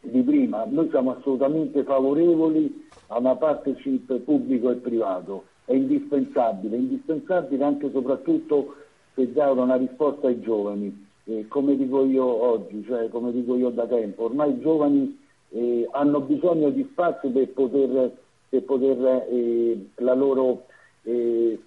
di 0.00 0.22
prima, 0.22 0.64
noi 0.68 0.88
siamo 0.90 1.16
assolutamente 1.16 1.82
favorevoli 1.82 2.88
a 3.08 3.18
una 3.18 3.36
partnership 3.36 4.12
pubblico 4.20 4.70
e 4.70 4.76
privato, 4.76 5.44
è 5.64 5.74
indispensabile, 5.74 6.76
è 6.76 6.78
indispensabile 6.78 7.64
anche 7.64 7.86
e 7.86 7.90
soprattutto 7.92 8.74
per 9.14 9.28
dare 9.28 9.60
una 9.60 9.76
risposta 9.76 10.28
ai 10.28 10.40
giovani, 10.40 11.06
eh, 11.24 11.46
come 11.48 11.76
dico 11.76 12.04
io 12.04 12.24
oggi, 12.24 12.84
cioè 12.86 13.08
come 13.08 13.32
dico 13.32 13.56
io 13.56 13.70
da 13.70 13.86
tempo, 13.86 14.24
ormai 14.24 14.50
i 14.52 14.60
giovani 14.60 15.18
eh, 15.50 15.88
hanno 15.92 16.20
bisogno 16.20 16.70
di 16.70 16.86
spazio 16.90 17.30
per 17.30 17.48
poter, 17.48 18.12
per 18.48 18.62
poter 18.62 19.26
eh, 19.30 19.86
loro, 19.96 20.66
eh, 21.02 21.58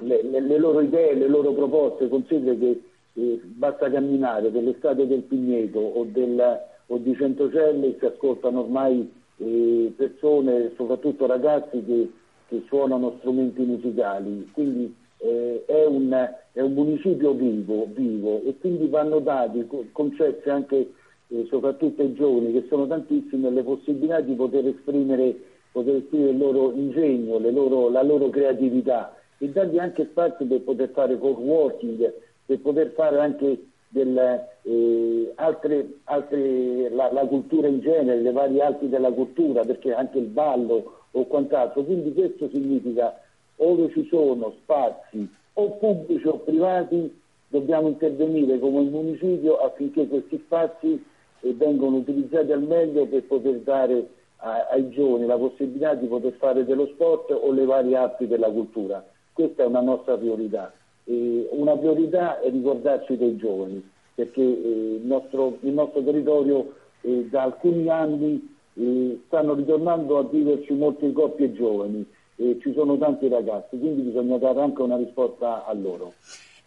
le, 0.00 0.22
le, 0.22 0.40
le, 0.40 0.58
loro 0.58 0.80
idee, 0.80 1.14
le 1.14 1.28
loro 1.28 1.52
proposte, 1.52 2.08
consideri 2.08 2.58
che 2.58 2.82
eh, 3.16 3.40
basta 3.44 3.90
camminare 3.90 4.50
per 4.50 4.62
le 4.62 4.74
strade 4.76 5.06
del 5.06 5.22
Pigneto 5.22 5.78
o, 5.78 6.04
del, 6.04 6.60
o 6.86 6.96
di 6.98 7.14
Centocelle 7.16 7.96
si 7.98 8.04
ascoltano 8.04 8.60
ormai 8.60 9.10
eh, 9.38 9.92
persone, 9.96 10.72
soprattutto 10.76 11.26
ragazzi 11.26 11.82
che, 11.84 12.10
che, 12.48 12.62
suonano 12.66 13.16
strumenti 13.18 13.62
musicali, 13.62 14.48
quindi 14.52 14.94
eh, 15.18 15.64
è, 15.66 15.86
un, 15.86 16.12
è, 16.52 16.60
un, 16.60 16.72
municipio 16.72 17.32
vivo, 17.32 17.88
vivo, 17.92 18.42
e 18.44 18.54
quindi 18.58 18.86
vanno 18.86 19.18
dati, 19.20 19.66
concessi 19.92 20.48
anche 20.50 20.92
eh, 21.28 21.46
soprattutto 21.48 22.02
ai 22.02 22.12
giovani 22.12 22.52
che 22.52 22.66
sono 22.68 22.86
tantissimi 22.86 23.50
le 23.50 23.62
possibilità 23.62 24.20
di 24.20 24.34
poter 24.34 24.66
esprimere, 24.66 25.34
poter 25.72 25.96
esprimere 25.96 26.30
il 26.30 26.38
loro 26.38 26.72
ingegno, 26.72 27.38
loro, 27.38 27.88
la 27.88 28.02
loro 28.02 28.28
creatività. 28.28 29.16
E 29.38 29.50
dargli 29.50 29.78
anche 29.78 30.06
spazio 30.10 30.46
per 30.46 30.62
poter 30.62 30.88
fare 30.90 31.18
co-working 31.18 32.10
per 32.46 32.60
poter 32.60 32.92
fare 32.92 33.18
anche 33.18 33.66
del, 33.88 34.16
eh, 34.62 35.32
altre, 35.36 35.98
altre, 36.04 36.88
la, 36.90 37.12
la, 37.12 37.26
cultura 37.26 37.68
in 37.68 37.80
genere, 37.80 38.20
le 38.20 38.32
varie 38.32 38.62
arti 38.62 38.88
della 38.88 39.10
cultura, 39.10 39.64
perché 39.64 39.92
anche 39.92 40.18
il 40.18 40.26
ballo 40.26 41.04
o 41.10 41.26
quant'altro. 41.26 41.82
Quindi 41.82 42.12
questo 42.12 42.48
significa 42.48 43.20
ove 43.56 43.90
ci 43.90 44.06
sono 44.08 44.54
spazi 44.62 45.28
o 45.54 45.70
pubblici 45.72 46.26
o 46.26 46.38
privati 46.38 47.20
dobbiamo 47.48 47.88
intervenire 47.88 48.58
come 48.58 48.82
municipio 48.82 49.56
affinché 49.58 50.06
questi 50.08 50.42
spazi 50.44 51.02
eh, 51.40 51.52
vengano 51.54 51.96
utilizzati 51.96 52.52
al 52.52 52.62
meglio 52.62 53.06
per 53.06 53.22
poter 53.24 53.60
dare 53.60 54.08
a, 54.38 54.68
ai 54.70 54.90
giovani 54.90 55.26
la 55.26 55.36
possibilità 55.36 55.94
di 55.94 56.06
poter 56.06 56.32
fare 56.32 56.64
dello 56.64 56.86
sport 56.88 57.30
o 57.30 57.50
le 57.52 57.64
varie 57.64 57.96
arti 57.96 58.26
della 58.26 58.50
cultura. 58.50 59.04
Questa 59.32 59.62
è 59.62 59.66
una 59.66 59.80
nostra 59.80 60.16
priorità. 60.16 60.72
Eh, 61.08 61.48
una 61.52 61.76
priorità 61.76 62.40
è 62.40 62.50
ricordarci 62.50 63.16
dei 63.16 63.36
giovani, 63.36 63.82
perché 64.14 64.42
eh, 64.42 64.94
il, 65.00 65.04
nostro, 65.04 65.58
il, 65.60 65.72
nostro, 65.72 66.02
territorio 66.02 66.74
eh, 67.02 67.28
da 67.30 67.42
alcuni 67.42 67.88
anni 67.88 68.56
eh, 68.74 69.20
stanno 69.26 69.54
ritornando 69.54 70.18
a 70.18 70.24
viverci 70.24 70.72
molte 70.74 71.12
coppie 71.12 71.52
giovani 71.52 72.04
e 72.34 72.58
ci 72.60 72.72
sono 72.74 72.98
tanti 72.98 73.28
ragazzi, 73.28 73.78
quindi 73.78 74.02
bisogna 74.02 74.36
dare 74.38 74.60
anche 74.60 74.82
una 74.82 74.96
risposta 74.96 75.64
a 75.64 75.72
loro. 75.74 76.14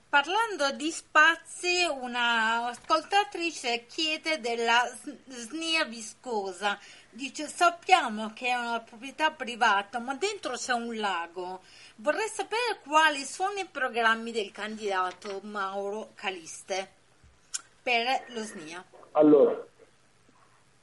Parlando 0.09 0.71
di 0.71 0.89
spazi, 0.89 1.85
una 1.87 2.65
ascoltatrice 2.69 3.85
chiede 3.85 4.39
della 4.39 4.81
snia 5.27 5.85
viscosa. 5.85 6.79
Dice: 7.11 7.45
Sappiamo 7.45 8.33
che 8.33 8.47
è 8.47 8.55
una 8.55 8.79
proprietà 8.79 9.29
privata, 9.29 9.99
ma 9.99 10.15
dentro 10.15 10.53
c'è 10.53 10.73
un 10.73 10.97
lago. 10.97 11.61
Vorrei 11.97 12.27
sapere 12.27 12.79
quali 12.83 13.23
sono 13.23 13.59
i 13.59 13.67
programmi 13.67 14.31
del 14.31 14.51
candidato 14.51 15.41
Mauro 15.43 16.13
Caliste 16.15 16.91
per 17.83 18.23
lo 18.29 18.41
SNIA. 18.41 18.83
Allora, 19.11 19.63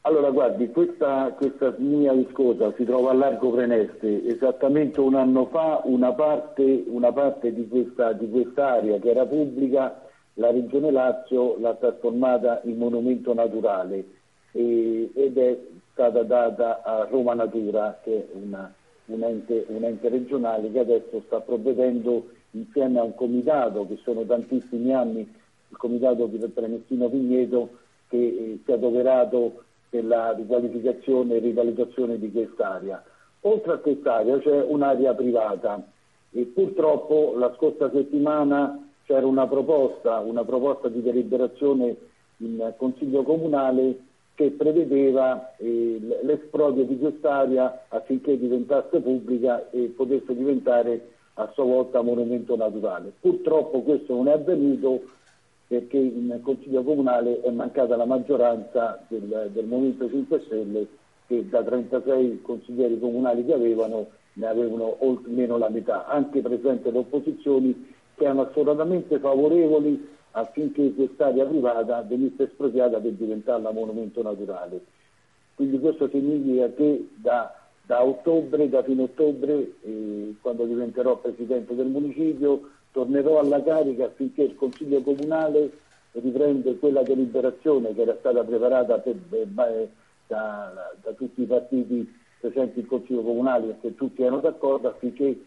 allora, 0.06 0.30
guardi, 0.30 0.70
questa, 0.70 1.34
questa 1.36 1.74
mia 1.78 2.12
viscosa 2.12 2.72
si 2.76 2.84
trova 2.84 3.10
a 3.10 3.14
Largo 3.14 3.50
Preneste. 3.50 4.24
Esattamente 4.24 5.00
un 5.00 5.16
anno 5.16 5.46
fa 5.46 5.80
una 5.84 6.12
parte, 6.12 6.84
una 6.86 7.10
parte 7.10 7.52
di, 7.52 7.66
questa, 7.66 8.12
di 8.12 8.30
quest'area 8.30 9.00
che 9.00 9.10
era 9.10 9.26
pubblica, 9.26 10.00
la 10.34 10.52
Regione 10.52 10.92
Lazio 10.92 11.58
l'ha 11.58 11.74
trasformata 11.74 12.60
in 12.64 12.76
monumento 12.76 13.34
naturale 13.34 14.04
e, 14.52 15.10
ed 15.12 15.38
è 15.38 15.58
stata 15.90 16.22
data 16.22 16.82
a 16.84 17.08
Roma 17.10 17.34
Natura, 17.34 17.98
che 18.04 18.16
è 18.16 18.36
una, 18.40 18.72
un, 19.06 19.22
ente, 19.24 19.64
un 19.68 19.82
ente 19.82 20.08
regionale 20.08 20.70
che 20.70 20.78
adesso 20.78 21.20
sta 21.26 21.40
provvedendo 21.40 22.28
insieme 22.52 23.00
a 23.00 23.02
un 23.02 23.14
comitato 23.16 23.88
che 23.88 23.98
sono 24.04 24.22
tantissimi 24.22 24.94
anni, 24.94 25.20
il 25.68 25.76
comitato 25.76 26.26
di 26.26 26.38
Prenettino 26.46 27.08
Vigneto, 27.08 27.70
che 28.08 28.16
eh, 28.16 28.60
si 28.64 28.70
è 28.70 28.74
adoperato 28.74 29.64
della 29.90 30.32
riqualificazione 30.32 31.36
e 31.36 31.38
rivalutazione 31.38 32.18
di 32.18 32.30
quest'area. 32.30 33.02
Oltre 33.42 33.72
a 33.72 33.78
quest'area 33.78 34.38
c'è 34.38 34.62
un'area 34.62 35.14
privata 35.14 35.82
e 36.32 36.42
purtroppo 36.44 37.34
la 37.36 37.52
scorsa 37.56 37.90
settimana 37.90 38.88
c'era 39.04 39.26
una 39.26 39.46
proposta, 39.46 40.18
una 40.18 40.44
proposta 40.44 40.88
di 40.88 41.00
deliberazione 41.00 41.96
in 42.38 42.74
Consiglio 42.76 43.22
Comunale 43.22 44.00
che 44.34 44.50
prevedeva 44.50 45.56
eh, 45.56 45.98
l'esproprio 46.22 46.84
di 46.84 46.98
quest'area 46.98 47.86
affinché 47.88 48.38
diventasse 48.38 49.00
pubblica 49.00 49.70
e 49.70 49.94
potesse 49.96 50.36
diventare 50.36 51.08
a 51.34 51.50
sua 51.54 51.64
volta 51.64 52.02
monumento 52.02 52.56
naturale. 52.56 53.12
Purtroppo 53.18 53.80
questo 53.80 54.14
non 54.14 54.28
è 54.28 54.32
avvenuto 54.32 55.02
perché 55.66 55.96
in 55.96 56.38
Consiglio 56.42 56.82
Comunale 56.82 57.40
è 57.40 57.50
mancata 57.50 57.96
la 57.96 58.04
maggioranza 58.04 59.04
del, 59.08 59.50
del 59.52 59.64
Movimento 59.66 60.08
5 60.08 60.42
Stelle 60.46 60.86
che 61.26 61.48
da 61.48 61.62
36 61.62 62.40
consiglieri 62.42 62.98
comunali 63.00 63.44
che 63.44 63.52
avevano 63.52 64.06
ne 64.36 64.46
avevano 64.46 64.96
meno 65.24 65.56
la 65.56 65.68
metà, 65.68 66.06
anche 66.06 66.40
presenti 66.40 66.90
le 66.90 66.98
opposizioni 66.98 67.94
che 68.14 68.24
erano 68.24 68.42
assolutamente 68.42 69.18
favorevoli 69.18 70.14
affinché 70.32 70.92
quest'area 70.94 71.44
privata 71.46 72.02
venisse 72.02 72.44
espropriata 72.44 72.98
per 72.98 73.12
diventare 73.12 73.62
monumento 73.72 74.22
naturale. 74.22 74.84
Quindi 75.54 75.78
questo 75.78 76.08
significa 76.10 76.70
che 76.72 77.08
da, 77.14 77.54
da 77.86 78.04
ottobre, 78.04 78.68
da 78.68 78.82
fine 78.82 79.04
ottobre, 79.04 79.72
eh, 79.82 80.34
quando 80.42 80.64
diventerò 80.66 81.16
Presidente 81.16 81.74
del 81.74 81.86
Municipio, 81.86 82.68
tornerò 82.96 83.40
alla 83.40 83.62
carica 83.62 84.06
affinché 84.06 84.42
il 84.44 84.54
Consiglio 84.54 85.02
Comunale 85.02 85.70
riprende 86.12 86.78
quella 86.78 87.02
deliberazione 87.02 87.94
che 87.94 88.00
era 88.00 88.16
stata 88.18 88.42
preparata 88.42 88.96
per, 89.00 89.16
eh, 89.32 89.88
da, 90.26 90.72
da, 91.02 91.12
tutti 91.12 91.42
i 91.42 91.44
partiti 91.44 92.10
presenti 92.40 92.80
in 92.80 92.86
Consiglio 92.86 93.20
Comunale 93.20 93.66
perché 93.66 93.94
tutti 93.96 94.22
erano 94.22 94.40
d'accordo 94.40 94.88
affinché 94.88 95.38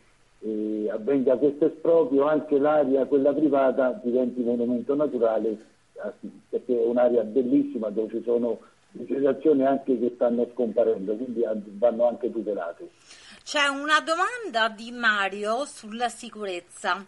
eh, 0.41 0.89
avvenga 0.91 1.37
questo 1.37 1.65
esproprio 1.65 2.27
anche 2.27 2.59
l'area, 2.59 3.07
quella 3.07 3.33
privata, 3.33 3.99
diventi 4.03 4.41
monumento 4.41 4.93
naturale 4.93 5.57
perché 6.49 6.83
è 6.83 6.85
un'area 6.85 7.23
bellissima 7.23 7.89
dove 7.89 8.09
ci 8.09 8.21
sono 8.23 8.59
vegetazioni 8.91 9.65
anche 9.65 9.97
che 9.97 10.11
stanno 10.13 10.47
scomparendo, 10.53 11.15
quindi 11.15 11.43
vanno 11.79 12.07
anche 12.07 12.31
tutelate. 12.31 12.89
C'è 13.43 13.65
una 13.65 13.99
domanda 14.01 14.69
di 14.69 14.91
Mario 14.91 15.65
sulla 15.65 16.09
sicurezza. 16.09 17.03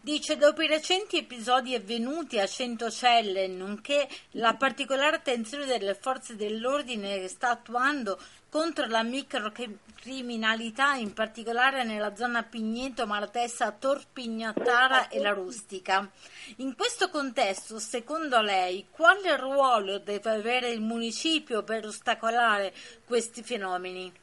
Dice, 0.00 0.36
dopo 0.36 0.62
i 0.62 0.66
recenti 0.66 1.18
episodi 1.18 1.74
avvenuti 1.74 2.38
a 2.38 2.46
Centocelle, 2.46 3.46
nonché 3.46 4.08
la 4.32 4.54
particolare 4.54 5.16
attenzione 5.16 5.66
delle 5.66 5.94
forze 5.94 6.34
dell'ordine 6.34 7.20
che 7.20 7.28
sta 7.28 7.50
attuando 7.50 8.18
contro 8.48 8.86
la 8.86 9.02
microcriminalità, 9.02 10.94
in 10.94 11.12
particolare 11.12 11.84
nella 11.84 12.16
zona 12.16 12.42
Pigneto, 12.42 13.06
Malatessa, 13.06 13.70
Torpignattara 13.72 15.08
e 15.08 15.20
La 15.20 15.30
Rustica. 15.30 16.10
In 16.56 16.74
questo 16.74 17.08
contesto, 17.08 17.78
secondo 17.78 18.40
lei, 18.40 18.86
quale 18.90 19.36
ruolo 19.36 19.98
deve 19.98 20.30
avere 20.30 20.70
il 20.70 20.80
municipio 20.80 21.62
per 21.62 21.86
ostacolare 21.86 22.74
questi 23.04 23.42
fenomeni? 23.42 24.21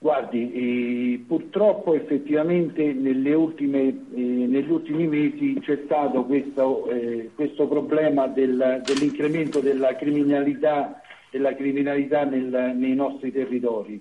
Guardi, 0.00 0.52
eh, 0.52 1.24
purtroppo 1.26 1.92
effettivamente 1.92 2.92
ultime, 3.34 3.80
eh, 4.14 4.20
negli 4.20 4.70
ultimi 4.70 5.08
mesi 5.08 5.58
c'è 5.60 5.82
stato 5.86 6.24
questo, 6.24 6.88
eh, 6.88 7.30
questo 7.34 7.66
problema 7.66 8.28
del, 8.28 8.80
dell'incremento 8.84 9.58
della 9.58 9.96
criminalità, 9.96 11.00
della 11.32 11.52
criminalità 11.56 12.22
nel, 12.22 12.76
nei 12.76 12.94
nostri 12.94 13.32
territori. 13.32 14.00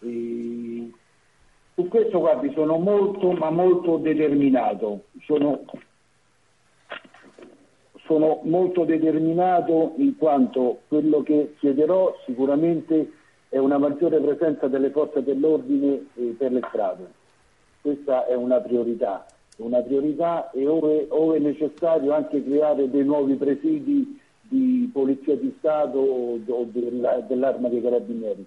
su 0.00 1.88
questo 1.88 2.18
guardi, 2.18 2.52
sono 2.52 2.76
molto 2.76 3.32
ma 3.32 3.48
molto 3.48 3.96
determinato. 3.96 5.04
Sono, 5.24 5.64
sono 8.04 8.40
molto 8.44 8.84
determinato 8.84 9.94
in 9.96 10.14
quanto 10.18 10.80
quello 10.88 11.22
che 11.22 11.54
chiederò 11.58 12.14
sicuramente 12.26 13.12
è 13.48 13.58
una 13.58 13.78
maggiore 13.78 14.20
presenza 14.20 14.68
delle 14.68 14.90
forze 14.90 15.22
dell'ordine 15.22 16.06
eh, 16.14 16.34
per 16.36 16.52
le 16.52 16.60
strade. 16.68 17.06
Questa 17.80 18.26
è 18.26 18.34
una 18.34 18.58
priorità, 18.60 19.26
una 19.56 19.80
priorità 19.80 20.50
e 20.50 20.66
ove, 20.66 21.06
ove 21.08 21.38
necessario 21.38 22.12
anche 22.12 22.44
creare 22.44 22.90
dei 22.90 23.04
nuovi 23.04 23.34
presidi 23.36 24.20
di 24.42 24.90
polizia 24.92 25.36
di 25.36 25.54
Stato 25.58 25.98
o, 25.98 26.38
o 26.46 26.64
della, 26.70 27.20
dell'arma 27.26 27.68
dei 27.68 27.80
carabinieri. 27.80 28.44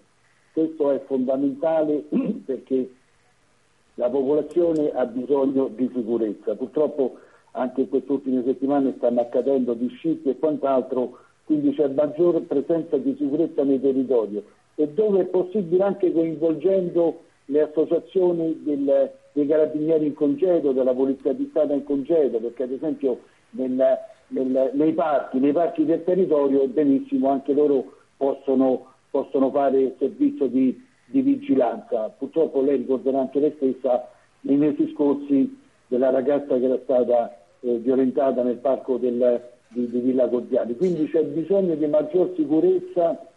Questo 0.53 0.91
è 0.91 1.01
fondamentale 1.05 2.03
perché 2.45 2.93
la 3.95 4.09
popolazione 4.09 4.91
ha 4.91 5.05
bisogno 5.05 5.67
di 5.67 5.89
sicurezza. 5.93 6.55
Purtroppo 6.55 7.17
anche 7.51 7.81
in 7.81 7.89
queste 7.89 8.11
ultime 8.11 8.43
settimane 8.43 8.93
stanno 8.97 9.21
accadendo 9.21 9.73
di 9.73 9.87
scippi 9.89 10.29
e 10.29 10.37
quant'altro, 10.37 11.17
quindi 11.45 11.73
c'è 11.73 11.87
maggiore 11.87 12.41
presenza 12.41 12.97
di 12.97 13.15
sicurezza 13.17 13.63
nei 13.63 13.81
territori 13.81 14.43
e 14.75 14.87
dove 14.89 15.21
è 15.21 15.25
possibile 15.25 15.83
anche 15.83 16.11
coinvolgendo 16.11 17.21
le 17.45 17.61
associazioni 17.61 18.61
del, 18.63 19.11
dei 19.33 19.47
carabinieri 19.47 20.05
in 20.05 20.13
congedo, 20.13 20.71
della 20.71 20.93
polizia 20.93 21.33
di 21.33 21.47
Stato 21.49 21.73
in 21.73 21.83
congedo, 21.83 22.39
perché 22.39 22.63
ad 22.63 22.71
esempio 22.71 23.19
nel, 23.51 23.97
nel, 24.27 24.71
nei, 24.73 24.93
parchi, 24.93 25.39
nei, 25.39 25.51
parchi, 25.51 25.85
del 25.85 26.03
territorio 26.03 26.67
benissimo 26.67 27.29
anche 27.29 27.53
loro 27.53 27.93
possono, 28.17 28.93
possono 29.09 29.51
fare 29.51 29.95
servizio 29.99 30.47
di, 30.47 30.81
di, 31.05 31.21
vigilanza. 31.21 32.13
Purtroppo 32.17 32.61
lei 32.61 32.77
ricorderà 32.77 33.19
anche 33.19 33.39
lei 33.39 33.53
stessa 33.57 34.09
nei 34.41 34.57
mesi 34.57 34.89
scorsi 34.93 35.57
della 35.87 36.09
ragazza 36.09 36.57
che 36.57 36.65
era 36.65 36.79
stata 36.83 37.37
eh, 37.59 37.77
violentata 37.77 38.43
nel 38.43 38.57
parco 38.57 38.97
del, 38.97 39.41
di, 39.67 39.89
di 39.89 39.99
Villa 39.99 40.27
Cordiali. 40.29 40.75
Quindi 40.77 41.09
c'è 41.09 41.23
bisogno 41.23 41.75
di 41.75 41.87
maggior 41.87 42.31
sicurezza 42.35 43.27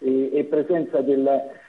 e, 0.00 0.30
e 0.32 0.44
presenza 0.44 1.00
del, 1.00 1.28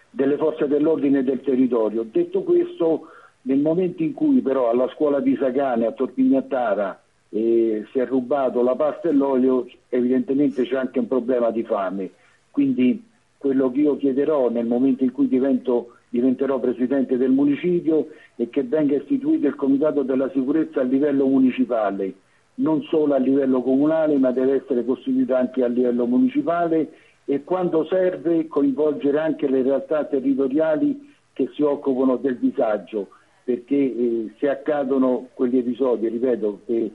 delle 0.10 0.38
forze 0.38 0.67
dell'ordine 0.67 1.24
del 1.24 1.41
territorio. 1.41 2.06
Detto 2.10 2.41
questo, 2.41 3.08
nel 3.44 3.60
momento 3.60 4.02
in 4.02 4.13
cui 4.13 4.41
però 4.41 4.70
alla 4.70 4.89
scuola 4.89 5.20
di 5.20 5.36
Sagane, 5.39 5.86
a 5.86 5.91
Torpignattara, 5.91 7.00
eh, 7.30 7.86
si 7.91 8.00
è 8.00 8.06
rubato 8.06 8.62
la 8.62 8.76
pasta 8.76 9.10
e 9.10 9.13
l'olio, 9.13 9.67
evidentemente 9.89 10.63
c'è 10.63 10.76
anche 10.76 11.00
un 11.00 11.08
problema 11.08 11.52
di 11.52 11.63
fame. 11.63 12.10
Quindi 12.50 13.04
quello 13.38 13.72
che 13.72 13.80
io 13.80 13.98
chiederò 13.98 14.50
nel 14.50 14.65
momento 14.65 15.04
in 15.04 15.12
cui 15.12 15.28
divento, 15.28 15.96
diventerò 16.10 16.60
presidente 16.60 17.17
del 17.17 17.32
municipio 17.32 18.08
è 18.36 18.50
che 18.50 18.63
venga 18.63 18.96
istituito 18.96 19.48
il 19.48 19.56
comitato 19.56 20.04
della 20.04 20.30
sicurezza 20.32 20.82
a 20.82 20.84
livello 20.84 21.26
municipale, 21.26 22.13
non 22.56 22.82
solo 22.84 23.13
a 23.13 23.17
livello 23.17 23.62
comunale, 23.62 24.17
ma 24.17 24.32
deve 24.32 24.62
essere 24.62 24.84
costituito 24.84 25.34
anche 25.34 25.63
a 25.63 25.67
livello 25.67 26.06
municipale 26.06 26.91
e 27.26 27.44
quando 27.44 27.86
serve 27.86 28.48
coinvolgere 28.48 29.20
anche 29.20 29.48
le 29.48 29.62
realtà 29.62 30.06
territoriali 30.06 31.14
che 31.34 31.50
si 31.54 31.62
occupano 31.62 32.18
del 32.18 32.38
disagio, 32.38 33.08
perché 33.44 33.76
eh, 33.76 34.34
se 34.38 34.50
accadono 34.50 35.28
quegli 35.34 35.58
episodi, 35.58 36.08
ripeto, 36.10 36.62
che 36.66 36.92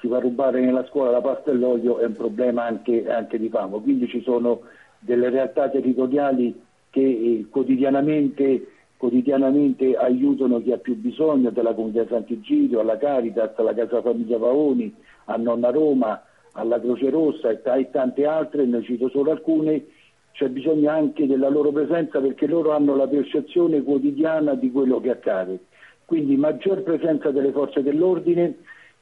si 0.00 0.08
fa 0.08 0.18
rubare 0.18 0.60
nella 0.60 0.86
scuola 0.86 1.10
la 1.10 1.20
pasta 1.20 1.50
e 1.50 1.54
l'olio 1.54 1.98
è 1.98 2.06
un 2.06 2.12
problema 2.12 2.64
anche, 2.64 3.08
anche 3.10 3.38
di 3.38 3.48
famo. 3.48 3.80
Quindi 3.80 4.06
ci 4.08 4.22
sono 4.22 4.60
delle 4.98 5.30
realtà 5.30 5.68
territoriali 5.68 6.54
che 6.90 7.00
eh, 7.00 7.46
quotidianamente, 7.50 8.66
quotidianamente, 8.96 9.96
aiutano 9.96 10.62
chi 10.62 10.72
ha 10.72 10.78
più 10.78 10.96
bisogno, 10.96 11.50
della 11.50 11.74
comunità 11.74 12.06
Sant'Egidio, 12.08 12.80
alla 12.80 12.96
Caritas, 12.96 13.52
alla 13.56 13.74
Casa 13.74 14.02
Famiglia 14.02 14.38
Paoni, 14.38 14.94
a 15.26 15.36
Nonna 15.36 15.70
Roma, 15.70 16.22
alla 16.58 16.80
Croce 16.80 17.08
Rossa 17.10 17.50
e, 17.50 17.62
t- 17.62 17.90
tante 17.90 18.26
altre, 18.26 18.66
ne 18.66 18.82
cito 18.82 19.08
solo 19.08 19.30
alcune, 19.30 19.86
c'è 20.32 20.48
bisogno 20.48 20.90
anche 20.90 21.26
della 21.26 21.48
loro 21.48 21.70
presenza 21.70 22.20
perché 22.20 22.46
loro 22.46 22.72
hanno 22.72 22.94
la 22.96 23.06
percezione 23.06 23.82
quotidiana 23.82 24.54
di 24.54 24.70
quello 24.70 25.00
che 25.00 25.10
accade. 25.10 25.58
Quindi 26.04 26.36
maggior 26.36 26.82
presenza 26.82 27.30
delle 27.30 27.52
forze 27.52 27.82
dell'ordine, 27.82 28.56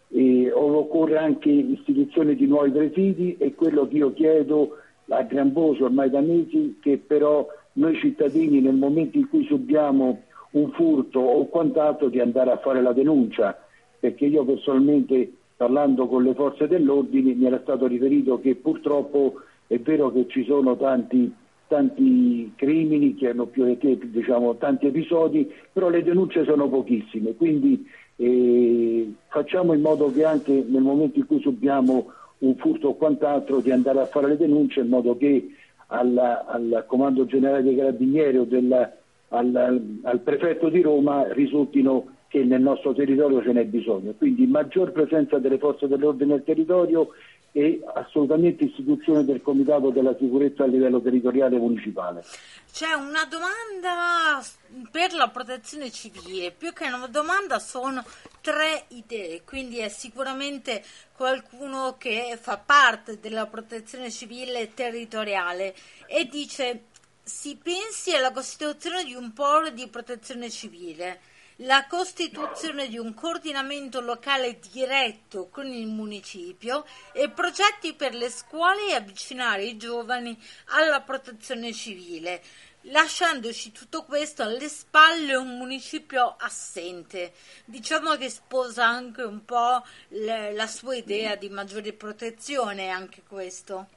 eh, 0.08 0.50
occorre 0.52 1.18
anche 1.18 1.50
istituzione 1.50 2.34
di 2.34 2.46
nuovi 2.46 2.70
presidi 2.70 3.36
e 3.38 3.54
quello 3.54 3.88
che 3.88 3.96
io 3.96 4.12
chiedo 4.12 4.76
a 5.08 5.22
gran 5.22 5.52
voce 5.52 5.84
ormai 5.84 6.10
da 6.10 6.20
mesi 6.20 6.78
che 6.80 7.00
però 7.04 7.46
noi 7.74 7.96
cittadini 7.96 8.60
nel 8.60 8.74
momento 8.74 9.18
in 9.18 9.28
cui 9.28 9.44
subiamo 9.44 10.22
un 10.52 10.70
furto 10.72 11.20
o 11.20 11.46
quant'altro 11.46 12.08
di 12.08 12.20
andare 12.20 12.50
a 12.50 12.58
fare 12.58 12.82
la 12.82 12.92
denuncia 12.92 13.58
perché 13.98 14.26
io 14.26 14.44
personalmente 14.44 15.32
parlando 15.56 16.06
con 16.06 16.22
le 16.22 16.34
forze 16.34 16.68
dell'ordine 16.68 17.34
mi 17.34 17.46
era 17.46 17.60
stato 17.62 17.86
riferito 17.86 18.38
che 18.40 18.54
purtroppo 18.56 19.40
è 19.66 19.78
vero 19.78 20.12
che 20.12 20.26
ci 20.28 20.44
sono 20.44 20.76
tanti, 20.76 21.32
tanti 21.66 22.52
crimini 22.54 23.14
che 23.14 23.30
hanno 23.30 23.46
più 23.46 23.64
diciamo, 23.76 24.56
tanti 24.56 24.86
episodi, 24.86 25.50
però 25.72 25.88
le 25.88 26.02
denunce 26.02 26.44
sono 26.44 26.68
pochissime, 26.68 27.34
quindi 27.34 27.88
eh, 28.16 29.12
facciamo 29.28 29.72
in 29.72 29.80
modo 29.80 30.12
che 30.12 30.24
anche 30.24 30.64
nel 30.66 30.82
momento 30.82 31.18
in 31.18 31.26
cui 31.26 31.40
subiamo 31.40 32.12
un 32.38 32.54
furto 32.56 32.88
o 32.88 32.94
quant'altro 32.94 33.60
di 33.60 33.70
andare 33.70 34.00
a 34.00 34.06
fare 34.06 34.28
le 34.28 34.36
denunce 34.36 34.80
in 34.80 34.88
modo 34.88 35.16
che 35.16 35.48
alla, 35.88 36.44
al 36.46 36.84
Comando 36.86 37.24
Generale 37.24 37.62
dei 37.62 37.76
Carabinieri 37.76 38.36
o 38.38 38.44
della, 38.44 38.92
al, 39.28 39.98
al 40.02 40.20
prefetto 40.20 40.68
di 40.68 40.82
Roma 40.82 41.32
risultino 41.32 42.14
che 42.28 42.44
nel 42.44 42.60
nostro 42.60 42.92
territorio 42.92 43.42
ce 43.42 43.52
n'è 43.52 43.64
bisogno. 43.64 44.12
Quindi 44.12 44.46
maggior 44.46 44.92
presenza 44.92 45.38
delle 45.38 45.58
forze 45.58 45.86
dell'ordine 45.86 46.34
nel 46.34 46.44
territorio 46.44 47.10
e 47.56 47.80
assolutamente 47.94 48.64
istituzione 48.64 49.24
del 49.24 49.40
Comitato 49.40 49.88
della 49.88 50.14
Sicurezza 50.18 50.64
a 50.64 50.66
livello 50.66 51.00
territoriale 51.00 51.56
municipale. 51.56 52.22
C'è 52.70 52.92
una 52.92 53.24
domanda 53.24 54.42
per 54.90 55.14
la 55.14 55.28
protezione 55.28 55.90
civile, 55.90 56.50
più 56.50 56.74
che 56.74 56.86
una 56.86 57.06
domanda 57.06 57.58
sono 57.58 58.04
tre 58.42 58.84
idee, 58.88 59.42
quindi 59.44 59.78
è 59.78 59.88
sicuramente 59.88 60.82
qualcuno 61.16 61.96
che 61.96 62.36
fa 62.38 62.58
parte 62.58 63.18
della 63.20 63.46
protezione 63.46 64.10
civile 64.10 64.74
territoriale 64.74 65.74
e 66.06 66.28
dice 66.30 66.82
si 67.22 67.58
pensi 67.60 68.14
alla 68.14 68.32
costituzione 68.32 69.02
di 69.02 69.14
un 69.14 69.32
polo 69.32 69.70
di 69.70 69.88
protezione 69.88 70.50
civile 70.50 71.20
la 71.60 71.86
costituzione 71.86 72.88
di 72.88 72.98
un 72.98 73.14
coordinamento 73.14 74.00
locale 74.00 74.58
diretto 74.70 75.48
con 75.48 75.66
il 75.66 75.86
municipio 75.86 76.84
e 77.12 77.30
progetti 77.30 77.94
per 77.94 78.14
le 78.14 78.28
scuole 78.28 78.88
e 78.88 78.94
avvicinare 78.94 79.64
i 79.64 79.76
giovani 79.78 80.38
alla 80.66 81.00
protezione 81.00 81.72
civile, 81.72 82.42
lasciandoci 82.82 83.72
tutto 83.72 84.04
questo 84.04 84.42
alle 84.42 84.68
spalle 84.68 85.34
un 85.34 85.56
municipio 85.56 86.36
assente. 86.38 87.32
Diciamo 87.64 88.16
che 88.16 88.28
sposa 88.28 88.86
anche 88.86 89.22
un 89.22 89.44
po' 89.44 89.82
le, 90.08 90.52
la 90.52 90.66
sua 90.66 90.94
idea 90.94 91.36
di 91.36 91.48
maggiore 91.48 91.94
protezione, 91.94 92.90
anche 92.90 93.22
questo. 93.26 93.88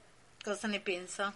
Cosa 0.42 0.68
ne 0.68 0.80
pensa? 0.80 1.34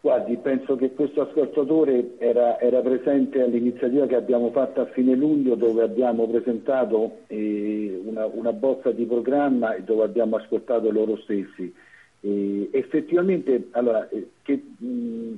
Guardi, 0.00 0.36
penso 0.36 0.76
che 0.76 0.92
questo 0.92 1.22
ascoltatore 1.22 2.14
era, 2.18 2.60
era, 2.60 2.80
presente 2.82 3.42
all'iniziativa 3.42 4.06
che 4.06 4.14
abbiamo 4.14 4.52
fatto 4.52 4.80
a 4.80 4.86
fine 4.86 5.16
luglio 5.16 5.56
dove 5.56 5.82
abbiamo 5.82 6.28
presentato 6.28 7.22
eh, 7.26 8.00
una, 8.04 8.26
una, 8.26 8.52
bozza 8.52 8.92
di 8.92 9.04
programma 9.06 9.74
e 9.74 9.82
dove 9.82 10.04
abbiamo 10.04 10.36
ascoltato 10.36 10.92
loro 10.92 11.16
stessi. 11.16 11.74
Eh, 12.20 12.68
effettivamente 12.70 13.70
allora, 13.72 14.08
eh, 14.10 14.28
che, 14.42 14.62
mh, 14.76 15.32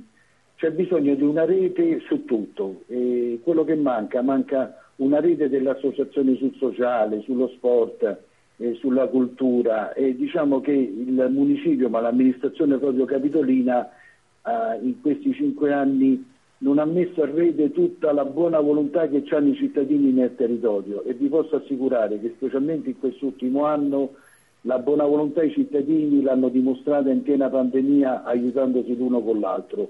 c'è 0.57 0.69
bisogno 0.71 1.15
di 1.15 1.23
una 1.23 1.43
rete 1.43 1.99
su 2.01 2.23
tutto. 2.25 2.83
quello 2.85 3.63
che 3.63 3.75
manca, 3.75 4.21
manca 4.21 4.77
una 4.97 5.19
rete 5.19 5.49
delle 5.49 5.71
associazioni 5.71 6.37
sul 6.37 6.53
sociale, 6.57 7.21
sullo 7.21 7.47
sport, 7.55 8.17
sulla 8.73 9.07
cultura 9.07 9.91
diciamo 9.97 10.61
che 10.61 10.71
il 10.71 11.27
municipio, 11.31 11.89
ma 11.89 11.99
l'amministrazione 11.99 12.77
proprio 12.77 13.05
capitolina 13.05 13.89
eh, 14.45 14.85
in 14.85 15.01
questi 15.01 15.33
cinque 15.33 15.73
anni 15.73 16.29
non 16.59 16.77
ha 16.77 16.85
messo 16.85 17.23
a 17.23 17.25
rete 17.25 17.71
tutta 17.71 18.11
la 18.11 18.25
buona 18.25 18.59
volontà 18.59 19.07
che 19.07 19.23
hanno 19.31 19.49
i 19.49 19.55
cittadini 19.55 20.11
nel 20.11 20.35
territorio 20.35 21.03
e 21.03 21.13
vi 21.13 21.27
posso 21.27 21.55
assicurare 21.55 22.19
che 22.19 22.33
specialmente 22.35 22.89
in 22.89 22.99
quest'ultimo 22.99 23.65
anno 23.65 24.11
la 24.61 24.77
buona 24.77 25.05
volontà 25.05 25.41
i 25.41 25.51
cittadini 25.51 26.21
l'hanno 26.21 26.49
dimostrata 26.49 27.09
in 27.09 27.23
piena 27.23 27.49
pandemia 27.49 28.23
aiutandosi 28.23 28.95
l'uno 28.95 29.21
con 29.21 29.39
l'altro. 29.39 29.89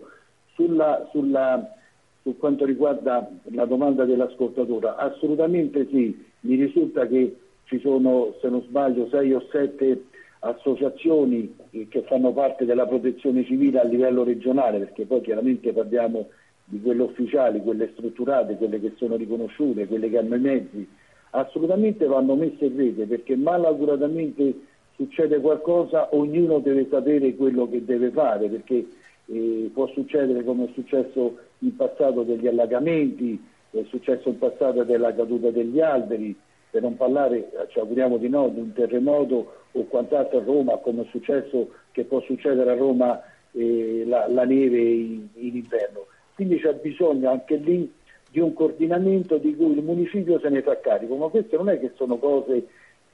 Sulla, 0.54 1.10
sulla, 1.12 1.76
su 2.22 2.38
quanto 2.38 2.66
riguarda 2.66 3.30
la 3.52 3.66
domanda 3.66 4.06
dell'ascoltatore, 4.06 4.94
assolutamente 4.96 5.88
sì, 5.90 6.24
mi 6.42 6.56
risulta 6.56 7.06
che 7.08 7.36
ci 7.66 7.80
sono, 7.80 8.36
se 8.40 8.48
non 8.50 8.62
sbaglio, 8.64 9.08
sei 9.10 9.34
o 9.34 9.46
sette 9.50 10.06
associazioni 10.44 11.56
che 11.90 12.02
fanno 12.04 12.32
parte 12.34 12.66
della 12.66 12.88
protezione 12.88 13.44
civile 13.46 13.80
a 13.80 13.84
livello 13.84 14.24
regionale, 14.24 14.80
perché 14.80 15.06
poi 15.06 15.22
chiaramente 15.22 15.72
parliamo 15.72 16.30
di 16.66 16.82
quelle 16.82 17.04
ufficiali, 17.04 17.62
quelle 17.62 17.92
strutturate, 17.94 18.56
quelle 18.56 18.80
che 18.80 18.94
sono 18.96 19.18
riconosciute, 19.18 19.88
quelle 19.88 20.10
che 20.10 20.18
hanno 20.18 20.36
i 20.36 20.40
mezzi, 20.40 20.88
assolutamente 21.32 22.06
vanno 22.06 22.36
messe 22.36 22.66
in 22.66 22.78
rete 22.78 23.06
perché 23.06 23.36
malauguratamente 23.36 24.54
succede 24.96 25.40
qualcosa, 25.40 26.10
ognuno 26.16 26.60
deve 26.60 26.88
sapere 26.90 27.36
quello 27.36 27.70
che 27.70 27.84
deve 27.84 28.10
fare, 28.12 28.48
perché 28.48 28.86
eh, 29.28 29.70
può 29.74 29.88
succedere 29.88 30.44
come 30.44 30.66
è 30.66 30.70
successo 30.74 31.38
in 31.60 31.76
passato 31.76 32.24
degli 32.24 32.48
allagamenti, 32.48 33.42
è 33.72 33.84
successo 33.90 34.30
in 34.30 34.38
passato 34.38 34.84
della 34.84 35.14
caduta 35.14 35.50
degli 35.50 35.80
alberi, 35.80 36.36
per 36.72 36.82
non 36.82 36.96
parlare, 36.96 37.52
ci 37.70 37.80
auguriamo 37.80 38.18
di 38.18 38.30
no, 38.30 38.48
di 38.48 38.62
un 38.62 38.72
terremoto 38.72 39.54
o 39.74 39.84
quant'altro 39.86 40.40
a 40.40 40.44
Roma, 40.44 40.78
come 40.78 41.04
è 41.04 41.06
successo, 41.12 41.70
che 41.92 42.06
può 42.06 42.22
succedere 42.22 42.72
a 42.72 42.76
Roma 42.76 43.22
eh, 43.52 44.04
la, 44.08 44.28
la, 44.30 44.46
neve 44.46 44.80
in, 44.80 45.28
in, 45.34 45.58
inverno. 45.58 46.08
Quindi 46.34 46.60
c'è 46.60 46.74
bisogno 46.76 47.30
anche 47.30 47.58
lì 47.58 47.92
di 48.32 48.40
un 48.40 48.54
coordinamento 48.54 49.38
di 49.38 49.54
cui 49.56 49.74
il 49.74 49.84
municipio 49.84 50.40
se 50.40 50.48
ne 50.48 50.62
fa 50.62 50.80
carico, 50.80 51.16
ma 51.18 51.28
queste 51.28 51.58
non 51.58 51.68
è 51.68 51.78
che 51.78 51.92
sono 51.96 52.18
cose 52.18 52.68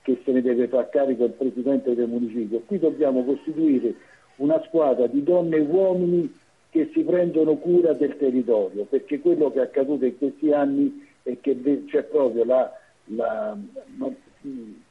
che 0.04 0.22
se 0.24 0.32
ne 0.32 0.42
deve 0.42 0.68
far 0.68 0.90
carico 0.90 1.26
il 1.26 1.32
Presidente 1.32 1.96
del 1.96 2.08
municipio, 2.08 2.62
qui 2.66 2.78
dobbiamo 2.78 3.26
costituire 3.26 3.96
una 4.38 4.62
squadra 4.68 5.08
di 5.08 5.24
donne 5.24 5.58
e 5.58 5.62
uomini 5.62 6.32
che 6.70 6.92
si 6.94 7.02
prendono 7.02 7.56
cura 7.56 7.94
del 7.94 8.16
territorio, 8.18 8.86
perché 8.86 9.20
quello 9.20 9.52
che 9.52 9.60
è 9.60 9.64
accaduto 9.64 10.06
in 10.06 10.18
questi 10.18 10.52
anni 10.52 11.08
è 11.24 11.38
che 11.42 11.84
c'è 11.88 12.04
proprio 12.04 12.46
la, 12.46 12.72
la, 13.08 13.58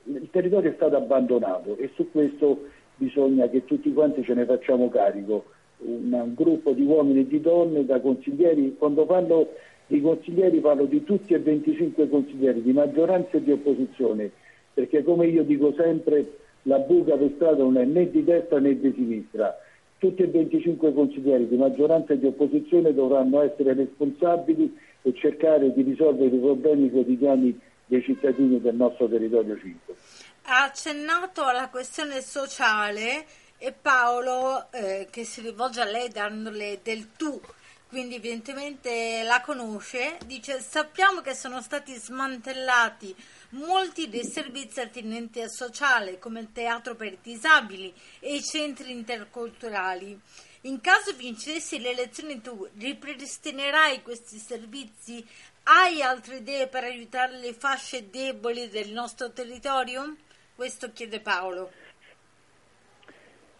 il 0.02 0.28
territorio 0.30 0.70
è 0.70 0.74
stato 0.74 0.96
abbandonato 0.96 1.76
e 1.76 1.90
su 1.94 2.10
questo 2.10 2.68
bisogna 2.96 3.48
che 3.48 3.64
tutti 3.64 3.92
quanti 3.92 4.22
ce 4.22 4.34
ne 4.34 4.44
facciamo 4.44 4.88
carico. 4.88 5.44
Un, 5.78 6.10
un 6.10 6.34
gruppo 6.34 6.72
di 6.72 6.82
uomini 6.82 7.20
e 7.20 7.26
di 7.26 7.40
donne 7.40 7.84
da 7.84 8.00
consiglieri, 8.00 8.76
quando 8.78 9.04
parlo 9.04 9.50
di 9.86 10.00
consiglieri 10.00 10.58
parlo 10.60 10.84
di 10.86 11.04
tutti 11.04 11.34
e 11.34 11.38
25 11.38 12.08
consiglieri, 12.08 12.62
di 12.62 12.72
maggioranza 12.72 13.36
e 13.36 13.42
di 13.42 13.52
opposizione, 13.52 14.30
perché 14.72 15.02
come 15.04 15.26
io 15.26 15.44
dico 15.44 15.72
sempre 15.74 16.38
la 16.62 16.78
buca 16.78 17.16
per 17.16 17.30
strada 17.36 17.62
non 17.62 17.76
è 17.76 17.84
né 17.84 18.10
di 18.10 18.24
destra 18.24 18.58
né 18.58 18.78
di 18.78 18.92
sinistra. 18.94 19.56
Tutti 19.98 20.22
e 20.22 20.26
25 20.26 20.92
consiglieri 20.92 21.46
di 21.48 21.56
maggioranza 21.56 22.12
e 22.12 22.18
di 22.18 22.26
opposizione 22.26 22.92
dovranno 22.92 23.40
essere 23.42 23.74
responsabili 23.74 24.76
e 25.02 25.14
cercare 25.14 25.72
di 25.72 25.82
risolvere 25.82 26.34
i 26.34 26.38
problemi 26.38 26.90
quotidiani 26.90 27.58
dei 27.86 28.02
cittadini 28.02 28.60
del 28.60 28.74
nostro 28.74 29.08
territorio 29.08 29.58
5. 29.58 29.94
Ha 30.42 30.62
accennato 30.64 31.44
alla 31.44 31.68
questione 31.68 32.20
sociale 32.20 33.26
e 33.58 33.72
Paolo, 33.72 34.70
eh, 34.72 35.08
che 35.10 35.24
si 35.24 35.40
rivolge 35.40 35.80
a 35.80 35.84
lei 35.84 36.08
dandole 36.08 36.80
del 36.82 37.12
tu, 37.16 37.40
quindi 37.88 38.16
evidentemente 38.16 39.22
la 39.22 39.40
conosce, 39.40 40.18
dice 40.26 40.60
sappiamo 40.60 41.20
che 41.20 41.34
sono 41.34 41.62
stati 41.62 41.94
smantellati 41.94 43.14
molti 43.50 44.08
dei 44.08 44.24
servizi 44.24 44.80
attinenti 44.80 45.40
al 45.40 45.50
sociale 45.50 46.18
come 46.18 46.40
il 46.40 46.52
teatro 46.52 46.96
per 46.96 47.12
i 47.12 47.18
disabili 47.22 47.92
e 48.18 48.34
i 48.34 48.42
centri 48.42 48.90
interculturali. 48.90 50.20
In 50.62 50.80
caso 50.80 51.12
vincessi 51.12 51.78
le 51.78 51.90
elezioni 51.90 52.40
tu 52.40 52.68
ripristinerai 52.76 54.02
questi 54.02 54.38
servizi 54.38 55.24
hai 55.68 56.00
altre 56.00 56.36
idee 56.36 56.68
per 56.68 56.84
aiutare 56.84 57.38
le 57.38 57.52
fasce 57.52 58.08
deboli 58.10 58.68
del 58.68 58.92
nostro 58.92 59.32
territorio? 59.32 60.16
Questo 60.54 60.90
chiede 60.92 61.20
Paolo. 61.20 61.70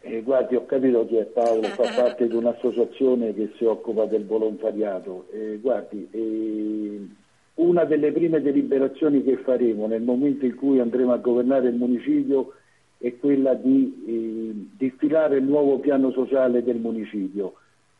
Eh, 0.00 0.22
guardi, 0.22 0.54
ho 0.54 0.64
capito 0.66 1.04
chi 1.06 1.16
è 1.16 1.24
Paolo, 1.24 1.62
fa 1.68 1.90
parte 1.94 2.28
di 2.28 2.34
un'associazione 2.36 3.34
che 3.34 3.52
si 3.56 3.64
occupa 3.64 4.04
del 4.06 4.24
volontariato. 4.24 5.26
Eh, 5.32 5.58
guardi, 5.60 6.08
eh, 6.12 7.06
una 7.54 7.84
delle 7.84 8.12
prime 8.12 8.40
deliberazioni 8.40 9.24
che 9.24 9.38
faremo 9.38 9.88
nel 9.88 10.02
momento 10.02 10.44
in 10.44 10.54
cui 10.54 10.78
andremo 10.78 11.12
a 11.12 11.16
governare 11.16 11.68
il 11.68 11.74
municipio 11.74 12.52
è 12.98 13.16
quella 13.16 13.54
di 13.54 14.04
eh, 14.06 14.76
diffilare 14.76 15.38
il 15.38 15.44
nuovo 15.44 15.80
piano 15.80 16.12
sociale 16.12 16.62
del 16.62 16.76
municipio. 16.76 17.54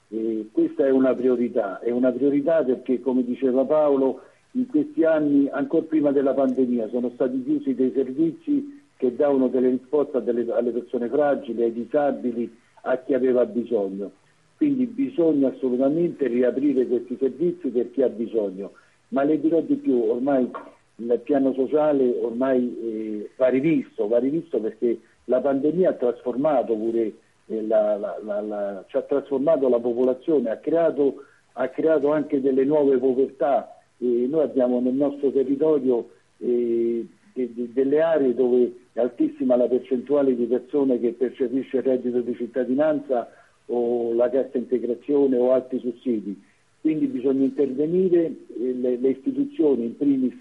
Eh, 0.09 0.49
questa 0.53 0.87
è 0.87 0.91
una 0.91 1.15
priorità, 1.15 1.81
è 1.81 1.91
una 1.91 2.13
priorità 2.13 2.63
perché 2.63 3.01
come 3.01 3.25
diceva 3.25 3.65
Paolo 3.65 4.21
in 4.53 4.67
questi 4.67 5.05
anni, 5.05 5.49
ancora 5.51 5.85
prima 5.85 6.13
della 6.13 6.33
pandemia, 6.33 6.89
sono 6.89 7.11
stati 7.15 7.43
chiusi 7.43 7.75
dei 7.75 7.93
servizi 7.95 8.83
che 8.97 9.15
davano 9.15 9.49
delle 9.49 9.71
risposte 9.71 10.23
delle, 10.23 10.51
alle 10.53 10.71
persone 10.71 11.09
fragili, 11.09 11.63
ai 11.63 11.73
disabili, 11.73 12.57
a 12.83 12.97
chi 12.99 13.13
aveva 13.13 13.45
bisogno. 13.45 14.13
Quindi 14.57 14.87
bisogna 14.87 15.49
assolutamente 15.49 16.27
riaprire 16.29 16.87
questi 16.87 17.17
servizi 17.21 17.69
per 17.69 17.91
chi 17.91 18.01
ha 18.01 18.09
bisogno. 18.09 18.73
Ma 19.09 19.23
le 19.25 19.39
dirò 19.39 19.61
di 19.61 19.75
più, 19.75 20.03
ormai 20.03 20.51
il 20.97 21.21
piano 21.23 21.53
sociale 21.53 22.17
ormai 22.23 22.77
eh, 22.81 23.31
va 23.37 23.49
rivisto, 23.49 24.09
va 24.09 24.19
rivisto 24.19 24.59
perché 24.59 24.99
la 25.25 25.41
pandemia 25.41 25.91
ha 25.91 25.95
trasformato 25.95 26.75
pure 26.75 27.13
la, 27.47 27.97
la, 27.97 28.41
la, 28.41 28.85
ci 28.89 28.97
ha 28.97 29.03
trasformato 29.03 29.69
la 29.69 29.79
popolazione, 29.79 30.51
ha 30.51 30.57
creato, 30.57 31.25
ha 31.53 31.69
creato 31.69 32.11
anche 32.11 32.41
delle 32.41 32.65
nuove 32.65 32.99
povertà. 32.99 33.79
Eh, 33.99 34.27
noi 34.29 34.43
abbiamo 34.43 34.81
nel 34.81 34.95
nostro 34.95 35.31
territorio 35.31 36.11
eh, 36.39 37.07
de, 37.33 37.55
de, 37.55 37.73
delle 37.73 38.01
aree 38.01 38.35
dove 38.35 38.73
è 38.93 39.01
altissima 39.01 39.57
la 39.57 39.69
percentuale 39.69 40.35
di 40.35 40.45
persone 40.47 40.99
che 41.01 41.13
percepisce 41.13 41.79
il 41.79 41.83
reddito 41.83 42.21
di 42.21 42.35
cittadinanza 42.35 43.31
o 43.67 44.13
la 44.13 44.29
cassa 44.29 44.59
integrazione 44.59 45.37
o 45.37 45.53
altri 45.53 45.79
sussidi. 45.79 46.41
Quindi 46.81 47.07
bisogna 47.07 47.45
intervenire, 47.45 48.25
eh, 48.59 48.73
le, 48.75 48.97
le 48.97 49.09
istituzioni, 49.09 49.85
in 49.85 49.97
primis 49.97 50.39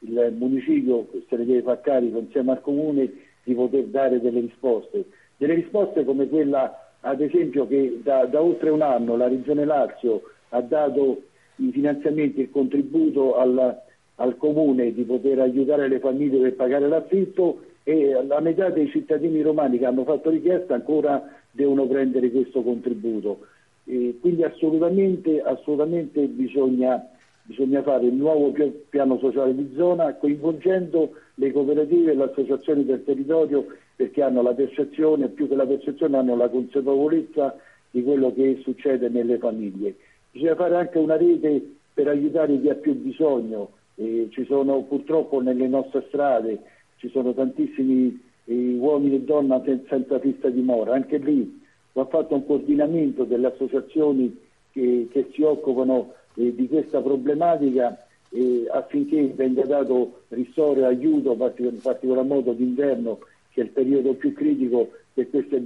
il 0.00 0.34
municipio 0.38 1.08
se 1.28 1.36
ne 1.36 1.44
deve 1.44 1.62
far 1.62 1.80
carico 1.80 2.18
insieme 2.18 2.52
al 2.52 2.60
comune 2.60 3.12
di 3.42 3.54
poter 3.54 3.84
dare 3.84 4.20
delle 4.20 4.40
risposte. 4.40 5.06
Delle 5.38 5.54
risposte 5.54 6.04
come 6.04 6.28
quella 6.28 6.88
ad 7.00 7.20
esempio 7.20 7.66
che 7.66 8.00
da, 8.02 8.26
da 8.26 8.42
oltre 8.42 8.70
un 8.70 8.82
anno 8.82 9.16
la 9.16 9.28
Regione 9.28 9.64
Lazio 9.64 10.22
ha 10.48 10.60
dato 10.60 11.22
i 11.56 11.70
finanziamenti 11.70 12.40
il 12.40 12.50
contributo 12.50 13.36
al, 13.36 13.80
al 14.16 14.36
comune 14.36 14.92
di 14.92 15.04
poter 15.04 15.38
aiutare 15.38 15.88
le 15.88 16.00
famiglie 16.00 16.40
per 16.40 16.54
pagare 16.54 16.88
l'affitto 16.88 17.60
e 17.84 18.20
la 18.26 18.40
metà 18.40 18.68
dei 18.70 18.88
cittadini 18.90 19.40
romani 19.40 19.78
che 19.78 19.86
hanno 19.86 20.04
fatto 20.04 20.28
richiesta 20.28 20.74
ancora 20.74 21.22
devono 21.52 21.86
prendere 21.86 22.30
questo 22.30 22.62
contributo. 22.62 23.46
E 23.84 24.18
quindi 24.20 24.42
assolutamente, 24.42 25.40
assolutamente 25.40 26.26
bisogna, 26.26 27.08
bisogna, 27.44 27.82
fare 27.82 28.06
il 28.06 28.12
nuovo 28.12 28.52
piano 28.90 29.18
sociale 29.18 29.54
di 29.54 29.72
zona 29.74 30.14
coinvolgendo 30.14 31.12
le 31.34 31.52
cooperative 31.52 32.10
e 32.10 32.14
le 32.14 32.24
associazioni 32.24 32.84
del 32.84 33.04
territorio 33.04 33.66
perché 33.98 34.22
hanno 34.22 34.42
la 34.42 34.54
percezione, 34.54 35.26
più 35.26 35.48
che 35.48 35.56
la 35.56 35.66
percezione 35.66 36.16
hanno 36.16 36.36
la 36.36 36.48
consapevolezza 36.48 37.58
di 37.90 38.04
quello 38.04 38.32
che 38.32 38.60
succede 38.62 39.08
nelle 39.08 39.38
famiglie. 39.38 39.96
Bisogna 40.30 40.54
fare 40.54 40.76
anche 40.76 40.98
una 40.98 41.16
rete 41.16 41.74
per 41.92 42.06
aiutare 42.06 42.60
chi 42.60 42.68
ha 42.68 42.76
più 42.76 42.94
bisogno, 42.94 43.70
eh, 43.96 44.28
ci 44.30 44.44
sono 44.44 44.82
purtroppo 44.82 45.40
nelle 45.40 45.66
nostre 45.66 46.04
strade 46.06 46.62
ci 46.98 47.08
sono 47.10 47.34
tantissimi 47.34 48.22
eh, 48.44 48.76
uomini 48.78 49.16
e 49.16 49.20
donne 49.22 49.60
senza 49.88 50.20
fissa 50.20 50.48
dimora, 50.48 50.94
anche 50.94 51.18
lì 51.18 51.60
va 51.92 52.04
fatto 52.04 52.34
un 52.34 52.46
coordinamento 52.46 53.24
delle 53.24 53.48
associazioni 53.48 54.36
che, 54.70 55.08
che 55.10 55.28
si 55.32 55.42
occupano 55.42 56.12
eh, 56.34 56.54
di 56.54 56.68
questa 56.68 57.00
problematica 57.00 58.06
eh, 58.30 58.68
affinché 58.70 59.32
venga 59.34 59.64
dato 59.64 60.22
ristoro 60.28 60.82
e 60.82 60.84
aiuto, 60.84 61.36
in 61.56 61.80
particolar 61.80 62.24
modo 62.24 62.52
d'inverno, 62.52 63.18
che 63.58 63.64
è 63.64 63.64
il 63.64 63.70
periodo 63.70 64.14
più 64.14 64.32
critico 64.32 64.90
per 65.12 65.28
queste 65.30 65.58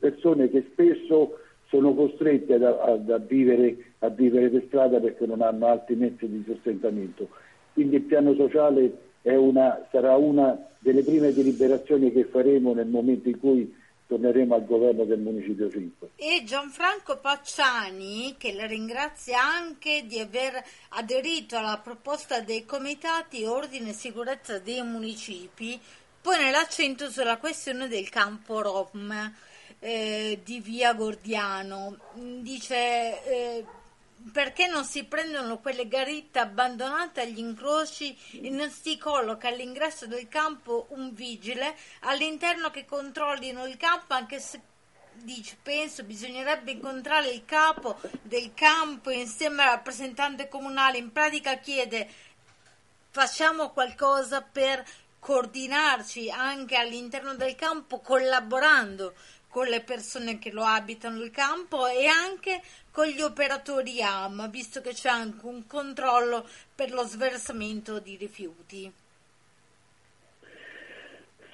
persone 0.00 0.50
che 0.50 0.66
spesso 0.72 1.38
sono 1.68 1.94
costrette 1.94 2.54
a, 2.54 2.68
a, 2.68 3.14
a, 3.14 3.18
vivere, 3.18 3.76
a 4.00 4.08
vivere 4.08 4.48
per 4.48 4.64
strada 4.66 4.98
perché 4.98 5.26
non 5.26 5.42
hanno 5.42 5.66
altri 5.66 5.94
mezzi 5.94 6.28
di 6.28 6.42
sostentamento. 6.44 7.28
Quindi 7.72 7.96
il 7.96 8.02
piano 8.02 8.34
sociale 8.34 9.04
una, 9.22 9.86
sarà 9.90 10.16
una 10.16 10.58
delle 10.80 11.02
prime 11.02 11.32
deliberazioni 11.32 12.12
che 12.12 12.24
faremo 12.24 12.74
nel 12.74 12.86
momento 12.88 13.28
in 13.28 13.38
cui 13.38 13.74
torneremo 14.06 14.54
al 14.54 14.64
governo 14.64 15.04
del 15.04 15.18
Municipio 15.18 15.68
5. 15.70 16.10
E 16.16 16.42
Gianfranco 16.44 17.18
Pacciani, 17.20 18.34
che 18.38 18.54
la 18.54 18.66
ringrazia 18.66 19.40
anche 19.40 20.04
di 20.06 20.18
aver 20.18 20.62
aderito 20.90 21.56
alla 21.56 21.80
proposta 21.82 22.40
dei 22.40 22.64
comitati 22.64 23.44
Ordine 23.44 23.90
e 23.90 23.94
Sicurezza 23.94 24.60
dei 24.60 24.82
Municipi, 24.82 25.78
pone 26.26 26.50
l'accento 26.50 27.08
sulla 27.08 27.36
questione 27.36 27.86
del 27.86 28.08
campo 28.08 28.60
Rom 28.60 29.32
eh, 29.78 30.40
di 30.42 30.58
Via 30.58 30.92
Gordiano. 30.92 31.96
Dice... 32.14 32.74
Eh, 32.74 33.64
perché 34.32 34.66
non 34.66 34.84
si 34.84 35.04
prendono 35.04 35.58
quelle 35.58 35.86
garitte 35.86 36.40
abbandonate 36.40 37.20
agli 37.20 37.38
incroci 37.38 38.16
e 38.42 38.48
non 38.48 38.70
si 38.70 38.98
colloca 38.98 39.48
all'ingresso 39.48 40.06
del 40.06 40.26
campo 40.26 40.86
un 40.90 41.12
vigile 41.12 41.76
all'interno 42.00 42.70
che 42.70 42.86
controllino 42.86 43.64
il 43.66 43.76
campo 43.76 44.14
anche 44.14 44.40
se 44.40 44.60
dice, 45.12 45.56
penso 45.62 46.02
bisognerebbe 46.02 46.72
incontrare 46.72 47.28
il 47.28 47.44
capo 47.44 48.00
del 48.22 48.52
campo 48.54 49.10
insieme 49.10 49.62
al 49.62 49.68
rappresentante 49.68 50.48
comunale 50.48 50.96
in 50.98 51.12
pratica 51.12 51.58
chiede 51.58 52.08
facciamo 53.10 53.70
qualcosa 53.70 54.40
per 54.40 54.84
coordinarci 55.18 56.30
anche 56.30 56.76
all'interno 56.76 57.34
del 57.34 57.54
campo 57.54 58.00
collaborando 58.00 59.14
con 59.48 59.66
le 59.66 59.80
persone 59.80 60.38
che 60.38 60.50
lo 60.50 60.64
abitano 60.64 61.22
il 61.22 61.30
campo 61.30 61.86
e 61.86 62.06
anche 62.06 62.62
con 62.90 63.06
gli 63.06 63.22
operatori 63.22 64.02
AM, 64.02 64.50
visto 64.50 64.80
che 64.80 64.92
c'è 64.92 65.08
anche 65.08 65.46
un 65.46 65.66
controllo 65.66 66.46
per 66.74 66.92
lo 66.92 67.04
sversamento 67.04 67.98
di 67.98 68.16
rifiuti. 68.16 68.92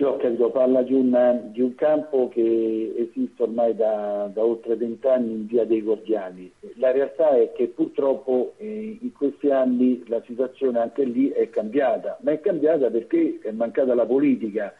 Sì, 0.02 0.08
ho 0.08 0.16
capito, 0.16 0.50
parla 0.50 0.82
di 0.82 0.94
un, 0.94 1.50
di 1.52 1.60
un, 1.60 1.76
campo 1.76 2.28
che 2.28 2.92
esiste 2.96 3.40
ormai 3.44 3.76
da, 3.76 4.28
da 4.34 4.42
oltre 4.42 4.74
vent'anni 4.74 5.30
in 5.30 5.46
via 5.46 5.64
dei 5.64 5.80
Gordiani. 5.80 6.50
La 6.78 6.90
realtà 6.90 7.36
è 7.36 7.52
che 7.52 7.68
purtroppo 7.68 8.54
eh, 8.56 8.98
in 9.00 9.12
questi 9.12 9.50
anni 9.50 10.02
la 10.08 10.20
situazione 10.26 10.80
anche 10.80 11.04
lì 11.04 11.28
è 11.28 11.48
cambiata, 11.50 12.18
ma 12.22 12.32
è 12.32 12.40
cambiata 12.40 12.90
perché 12.90 13.38
è 13.42 13.52
mancata 13.52 13.94
la 13.94 14.04
politica 14.04 14.74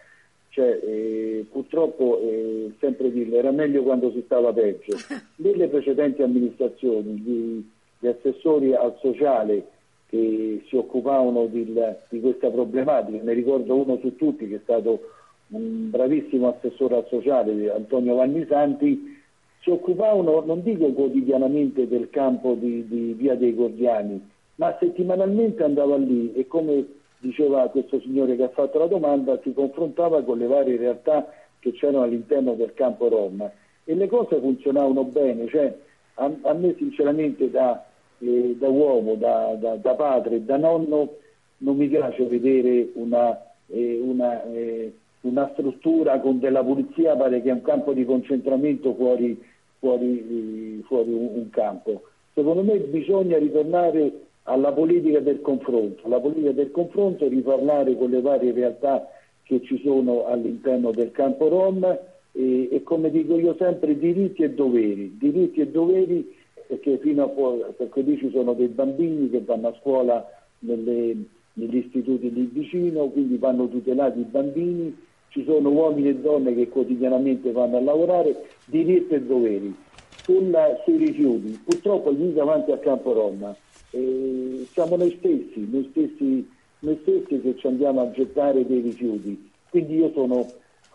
cioè, 0.49 0.81
eh, 0.83 1.47
purtroppo, 1.51 2.21
eh, 2.21 2.73
sempre 2.81 3.13
dirlo, 3.13 3.37
era 3.37 3.53
meglio 3.53 3.85
quando 3.85 4.11
si 4.11 4.23
stava 4.25 4.53
peggio. 4.53 4.97
Nelle 5.37 5.69
precedenti 5.69 6.23
amministrazioni, 6.23 7.13
gli, 7.13 7.65
gli 8.01 8.07
assessori 8.09 8.75
al 8.75 8.99
sociale 9.01 9.69
che 10.13 10.63
si 10.69 10.77
occupavano 10.77 11.47
di, 11.47 11.73
di, 12.11 12.21
questa 12.21 12.51
problematica, 12.51 13.23
ne 13.23 13.33
ricordo 13.33 13.75
uno 13.77 13.97
su 14.03 14.15
tutti 14.17 14.47
che 14.47 14.57
è 14.57 14.61
stato 14.63 15.09
un 15.49 15.89
bravissimo 15.89 16.49
assessore 16.49 16.97
al 16.97 17.07
sociale, 17.09 17.73
Antonio 17.73 18.17
Vanni 18.17 18.45
Santi, 18.47 19.21
si 19.63 19.71
occupavano, 19.71 20.43
non 20.45 20.63
dico 20.63 20.93
quotidianamente 20.93 21.89
del 21.89 22.11
campo 22.11 22.53
di, 22.53 22.87
di 22.87 23.15
Via 23.15 23.37
dei 23.37 23.55
Gordiani, 23.55 24.21
ma 24.57 24.77
settimanalmente 24.79 25.63
andava 25.63 25.97
lì 25.97 26.35
e 26.35 26.47
come 26.47 26.87
diceva 27.19 27.67
questo 27.69 27.99
signore 28.01 28.37
che 28.37 28.43
ha 28.43 28.49
fatto 28.51 28.79
la 28.79 28.89
domanda, 28.89 29.41
si 29.43 29.55
confrontava 29.55 30.23
con 30.25 30.37
le 30.37 30.47
varie 30.47 30.77
realtà 30.77 31.27
che 31.59 31.73
c'erano 31.73 32.03
all'interno 32.03 32.53
del 32.53 32.75
campo 32.75 33.09
Rom 33.09 33.51
e 33.85 33.95
le 33.95 34.09
cose 34.09 34.39
funzionavano 34.39 35.05
bene, 35.05 35.49
cioè, 35.49 35.75
a, 36.17 36.31
a, 36.43 36.53
me 36.53 36.75
sinceramente 36.77 37.51
da, 37.51 37.83
eh, 38.23 38.57
da 38.59 38.69
uomo, 38.69 39.15
da, 39.17 39.57
da, 39.59 39.77
da, 39.77 39.95
padre, 39.95 40.45
da 40.45 40.57
nonno 40.57 41.17
non 41.59 41.77
mi 41.77 41.89
piace 41.89 42.25
vedere 42.25 42.91
una, 42.95 43.39
eh, 43.67 44.01
una, 44.01 44.45
eh, 44.45 44.93
una, 45.23 45.51
struttura 45.53 46.21
con 46.21 46.39
della 46.39 46.63
pulizia, 46.63 47.17
pare 47.17 47.43
che 47.43 47.51
è 47.51 47.53
un 47.53 47.63
campo 47.63 47.93
di 47.93 48.05
concentramento 48.05 48.95
fuori, 48.95 49.41
fuori, 49.79 50.79
eh, 50.79 50.83
fuori 50.85 51.13
un, 51.13 51.29
un 51.35 51.51
campo. 51.51 52.03
Secondo 52.35 52.63
me 52.63 52.79
bisogna 52.79 53.39
ritornare 53.39 54.13
alla 54.45 54.73
politica 54.73 55.21
del 55.21 55.41
confronto. 55.41 56.09
La 56.09 56.19
politica 56.19 56.53
del 56.53 56.71
confronto 56.71 57.25
è 57.25 57.29
riparlare 57.29 57.97
con 57.97 58.11
le 58.11 58.21
varie 58.21 58.53
realtà 58.53 59.09
che 59.43 59.63
ci 59.63 59.81
sono 59.85 60.27
all'interno 60.27 60.91
del 60.93 61.11
campo 61.11 61.49
Rom 61.49 61.85
e, 62.33 62.69
e 62.71 62.83
come 62.83 63.11
dico 63.11 63.39
io 63.39 63.55
sempre 63.59 63.99
diritti 63.99 64.43
e 64.43 64.51
doveri, 64.51 65.17
diritti 65.19 65.61
e 65.61 65.69
doveri 65.69 66.41
perché 66.73 66.97
fino 66.97 67.25
a 67.25 67.73
perché 67.77 68.01
lì 68.01 68.17
ci 68.17 68.31
sono 68.31 68.55
dei 68.55 68.69
bambini 68.69 69.29
che 69.29 69.43
vanno 69.43 69.69
a 69.69 69.75
scuola 69.79 70.27
nelle, 70.61 71.17
negli 71.53 71.77
istituti 71.77 72.33
lì 72.33 72.49
vicino, 72.51 73.09
quindi 73.09 73.37
vanno 73.37 73.69
tutelati 73.69 74.21
i 74.21 74.25
bambini, 74.25 74.97
ci 75.29 75.45
sono 75.45 75.69
uomini 75.69 76.09
e 76.09 76.15
donne 76.17 76.55
che 76.55 76.69
quotidianamente 76.69 77.53
vanno 77.53 77.77
a 77.77 77.83
lavorare, 77.83 78.47
diritti 78.65 79.13
e 79.13 79.21
doveri. 79.21 79.75
Sulla, 80.23 80.81
sui 80.85 80.97
rifiuti, 80.97 81.61
purtroppo 81.63 82.11
gli 82.15 82.29
davanti 82.29 82.71
a 82.73 82.79
Campo 82.79 83.13
Roma 83.13 83.55
eh, 83.91 84.67
siamo 84.71 84.97
noi 84.97 85.15
stessi, 85.19 85.69
noi 85.71 85.87
stessi, 85.91 86.49
noi 86.79 86.99
stessi 87.03 87.39
che 87.39 87.55
ci 87.59 87.67
andiamo 87.67 88.01
a 88.01 88.11
gettare 88.13 88.65
dei 88.67 88.81
rifiuti. 88.81 89.51
Quindi 89.69 89.97
io 89.97 90.11
sono, 90.15 90.47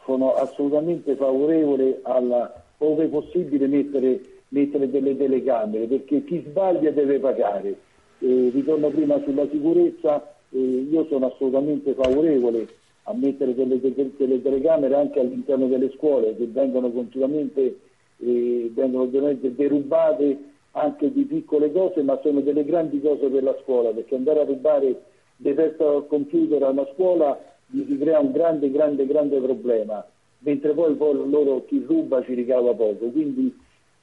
sono 0.06 0.34
assolutamente 0.34 1.16
favorevole 1.16 2.00
alla, 2.02 2.64
ove 2.80 3.06
possibile, 3.08 3.68
mettere, 3.68 4.37
mettere 4.50 4.90
delle 4.90 5.18
telecamere, 5.18 5.86
perché 5.86 6.24
chi 6.24 6.44
sbaglia 6.48 6.92
deve 6.92 7.20
pagare. 7.20 7.76
Eh, 8.20 8.50
ritorno 8.52 8.90
prima 8.90 9.22
sulla 9.24 9.48
sicurezza, 9.50 10.36
eh, 10.50 10.58
io 10.58 11.06
sono 11.08 11.28
assolutamente 11.28 11.94
favorevole 11.94 12.68
a 13.04 13.14
mettere 13.14 13.54
delle, 13.54 13.80
delle, 13.80 14.12
delle, 14.18 14.42
telecamere 14.42 14.96
anche 14.96 15.20
all'interno 15.20 15.68
delle 15.68 15.92
scuole 15.96 16.36
che 16.36 16.46
vengono 16.48 16.92
continuamente 16.92 17.80
eh, 18.18 18.72
vengono 18.74 19.06
derubate 19.06 20.38
anche 20.72 21.12
di 21.12 21.24
piccole 21.24 21.72
cose, 21.72 22.02
ma 22.04 22.20
sono 22.22 22.42
delle 22.42 22.64
grandi 22.64 23.02
cose 23.02 23.28
per 23.28 23.44
la 23.44 23.58
scuola, 23.64 23.90
perché 23.92 24.16
andare 24.16 24.42
a 24.42 24.46
rubare 24.46 25.02
dei 25.38 25.54
test 25.54 25.80
al 25.82 26.06
computer 26.08 26.62
a 26.64 26.70
una 26.70 26.88
scuola 26.94 27.40
gli 27.68 27.84
si 27.88 27.98
crea 27.98 28.20
un 28.20 28.32
grande, 28.32 28.72
grande, 28.72 29.06
grande 29.06 29.40
problema, 29.40 30.06
mentre 30.40 30.74
poi, 30.74 30.94
poi 30.96 31.30
loro 31.30 31.66
chi 31.66 31.84
ruba 31.86 32.24
ci 32.24 32.34
ricava 32.34 32.74
poco. 32.74 33.08
Quindi, 33.08 33.56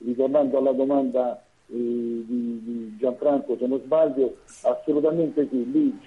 ritornando 0.05 0.59
alla 0.59 0.72
domanda 0.72 1.42
eh, 1.68 1.74
di, 1.74 2.61
di, 2.62 2.96
Gianfranco, 2.98 3.57
se 3.59 3.66
non 3.66 3.80
sbaglio, 3.84 4.36
assolutamente 4.62 5.46
sì, 5.50 5.70
lì 5.70 5.98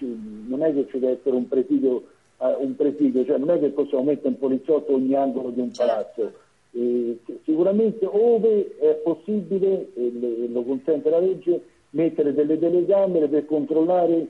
non 0.47 0.63
è 0.63 0.73
che 0.73 0.87
ci 0.89 0.99
deve 0.99 1.19
essere 1.19 1.35
un 1.35 1.47
presidio 1.47 2.03
un 2.39 2.75
presidio, 2.75 3.25
cioè 3.25 3.37
non 3.37 3.49
è 3.49 3.59
che 3.59 3.69
possiamo 3.69 4.03
mettere 4.03 4.29
un 4.29 4.37
poliziotto 4.37 4.93
ogni 4.93 5.15
angolo 5.15 5.49
di 5.49 5.59
un 5.59 5.73
certo. 5.73 5.91
palazzo. 5.91 6.33
Eh, 6.71 7.17
sicuramente 7.43 8.05
ove 8.05 8.77
è 8.77 8.93
possibile, 9.03 9.89
e 9.95 10.47
lo 10.51 10.61
consente 10.63 11.09
la 11.09 11.19
legge, 11.19 11.61
mettere 11.91 12.33
delle 12.33 12.59
telecamere 12.59 13.27
per 13.27 13.45
controllare 13.45 14.27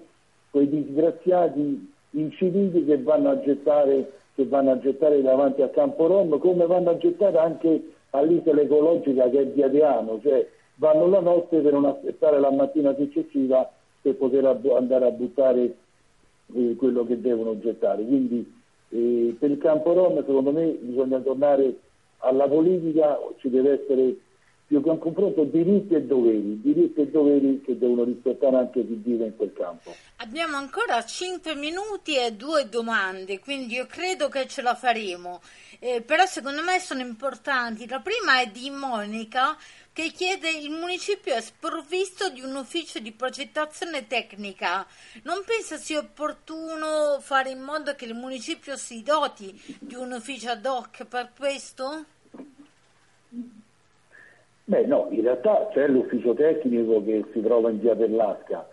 quei 0.49 0.69
disgraziati 0.69 1.91
incivili 2.11 2.85
che 2.85 3.01
vanno 3.01 3.29
a 3.29 3.39
gettare, 3.41 4.11
che 4.35 4.45
vanno 4.45 4.71
a 4.71 4.79
gettare 4.79 5.21
davanti 5.21 5.61
a 5.61 5.69
Campo 5.69 6.07
Rom, 6.07 6.37
come 6.39 6.65
vanno 6.65 6.91
a 6.91 6.97
gettare 6.97 7.37
anche 7.37 7.91
all'isola 8.17 8.61
ecologica 8.61 9.29
che 9.29 9.39
è 9.39 9.45
di 9.47 9.61
Adeano, 9.61 10.19
cioè 10.21 10.47
vanno 10.75 11.07
la 11.07 11.19
notte 11.19 11.59
per 11.59 11.73
non 11.73 11.85
aspettare 11.85 12.39
la 12.39 12.51
mattina 12.51 12.93
successiva 12.95 13.69
per 14.01 14.15
poter 14.15 14.45
andare 14.45 15.05
a 15.05 15.11
buttare 15.11 15.75
eh, 16.53 16.75
quello 16.77 17.05
che 17.05 17.19
devono 17.19 17.59
gettare. 17.59 18.03
Quindi 18.05 18.53
eh, 18.89 19.35
per 19.37 19.51
il 19.51 19.57
campo 19.57 19.93
Rom 19.93 20.15
secondo 20.17 20.51
me 20.51 20.77
bisogna 20.79 21.19
tornare 21.19 21.77
alla 22.19 22.47
politica, 22.47 23.19
ci 23.37 23.49
deve 23.49 23.81
essere 23.81 24.17
più 24.67 24.83
che 24.83 24.89
un 24.89 24.99
confronto 24.99 25.45
diritti 25.45 25.93
e 25.93 26.01
doveri, 26.01 26.59
diritti 26.59 26.99
e 26.99 27.07
doveri 27.07 27.61
che 27.61 27.77
devono 27.77 28.03
rispettare 28.03 28.57
anche 28.57 28.85
chi 28.85 28.95
vive 28.95 29.27
in 29.27 29.35
quel 29.37 29.53
campo. 29.53 29.95
Abbiamo 30.17 30.57
ancora 30.57 31.05
5 31.05 31.55
minuti 31.55 32.17
e 32.17 32.33
due 32.33 32.67
domande, 32.67 33.39
quindi 33.39 33.75
io 33.75 33.85
credo 33.85 34.27
che 34.27 34.45
ce 34.45 34.61
la 34.61 34.75
faremo, 34.75 35.39
eh, 35.79 36.01
però 36.01 36.25
secondo 36.25 36.61
me 36.63 36.79
sono 36.79 36.99
importanti. 36.99 37.87
La 37.87 38.01
prima 38.01 38.41
è 38.41 38.47
di 38.47 38.69
Monica 38.69 39.55
che 39.93 40.11
chiede 40.11 40.49
il 40.49 40.69
municipio 40.69 41.33
è 41.33 41.39
sprovvisto 41.41 42.29
di 42.29 42.41
un 42.41 42.53
ufficio 42.55 42.99
di 42.99 43.13
progettazione 43.13 44.05
tecnica. 44.05 44.85
Non 45.23 45.43
pensa 45.45 45.77
sia 45.77 45.99
opportuno 45.99 47.19
fare 47.21 47.51
in 47.51 47.61
modo 47.61 47.95
che 47.95 48.03
il 48.03 48.15
municipio 48.15 48.75
si 48.75 49.01
doti 49.01 49.59
di 49.79 49.95
un 49.95 50.11
ufficio 50.11 50.49
ad 50.49 50.65
hoc 50.65 51.05
per 51.05 51.31
questo? 51.35 52.03
Beh 54.69 54.85
no, 54.85 55.07
in 55.11 55.21
realtà 55.21 55.69
c'è 55.71 55.87
l'ufficio 55.87 56.33
tecnico 56.33 57.01
che 57.01 57.23
si 57.31 57.41
trova 57.41 57.69
in 57.69 57.79
via 57.79 57.95
Perlasca. 57.95 58.67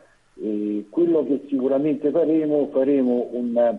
Quello 0.91 1.25
che 1.25 1.43
sicuramente 1.47 2.11
faremo, 2.11 2.67
faremo 2.73 3.29
un, 3.31 3.79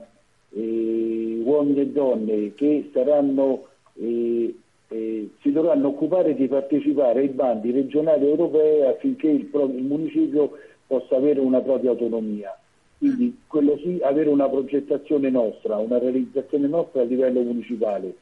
eh, 0.52 1.42
uomini 1.44 1.82
e 1.82 1.88
donne 1.88 2.54
che 2.54 2.90
saranno 2.94 3.66
eh, 3.96 4.56
eh, 4.88 5.30
si 5.42 5.52
dovranno 5.52 5.90
occupare 5.90 6.36
di 6.36 6.48
partecipare 6.48 7.20
ai 7.20 7.28
bandi 7.28 7.72
regionali 7.72 8.26
e 8.26 8.30
europei 8.30 8.84
affinché 8.84 9.28
il, 9.28 9.50
il, 9.52 9.84
municipio 9.84 10.52
possa 10.88 11.18
avere 11.18 11.42
una 11.42 11.60
propria 11.60 11.90
autonomia. 11.90 12.58
Quindi 12.98 13.42
quello 13.48 13.78
sì, 13.80 14.00
avere 14.02 14.30
una 14.30 14.48
progettazione 14.48 15.30
nostra, 15.30 15.76
una 15.76 15.98
realizzazione 15.98 16.68
nostra 16.68 17.02
a 17.02 17.06
livello 17.06 17.42
municipale, 17.42 18.16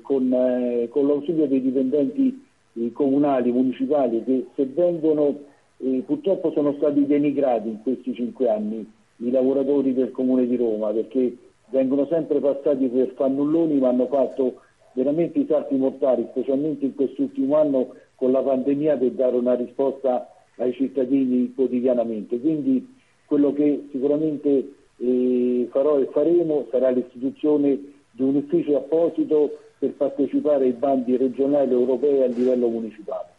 con, 0.00 0.32
eh, 0.32 0.88
con, 0.88 1.06
l'ausilio 1.06 1.46
dei 1.46 1.60
dipendenti 1.60 2.45
eh, 2.78 2.92
comunali, 2.92 3.50
municipali, 3.52 4.22
che 4.24 4.46
se 4.54 4.66
vengono, 4.66 5.38
eh, 5.78 6.02
purtroppo 6.06 6.50
sono 6.52 6.74
stati 6.74 7.06
denigrati 7.06 7.68
in 7.68 7.82
questi 7.82 8.14
cinque 8.14 8.48
anni 8.48 8.86
i 9.18 9.30
lavoratori 9.30 9.94
del 9.94 10.10
Comune 10.10 10.46
di 10.46 10.56
Roma, 10.56 10.90
perché 10.90 11.36
vengono 11.70 12.06
sempre 12.06 12.38
passati 12.38 12.86
per 12.86 13.12
fannulloni, 13.16 13.78
ma 13.78 13.88
hanno 13.88 14.06
fatto 14.06 14.60
veramente 14.92 15.38
i 15.38 15.46
salti 15.48 15.74
mortali, 15.76 16.26
specialmente 16.30 16.84
in 16.84 16.94
quest'ultimo 16.94 17.56
anno 17.56 17.94
con 18.14 18.30
la 18.30 18.42
pandemia, 18.42 18.96
per 18.96 19.12
dare 19.12 19.36
una 19.36 19.54
risposta 19.54 20.30
ai 20.56 20.72
cittadini 20.72 21.52
quotidianamente. 21.54 22.38
Quindi 22.40 22.94
quello 23.26 23.52
che 23.52 23.88
sicuramente 23.90 24.72
eh, 24.98 25.68
farò 25.70 25.98
e 25.98 26.06
faremo 26.06 26.66
sarà 26.70 26.90
l'istituzione 26.90 27.92
di 28.10 28.22
un 28.22 28.36
ufficio 28.36 28.76
apposito 28.76 29.58
per 29.78 29.92
partecipare 29.92 30.64
ai 30.64 30.72
bandi 30.72 31.16
regionali 31.16 31.72
europei 31.72 32.22
a 32.22 32.26
livello 32.26 32.68
municipale. 32.68 33.34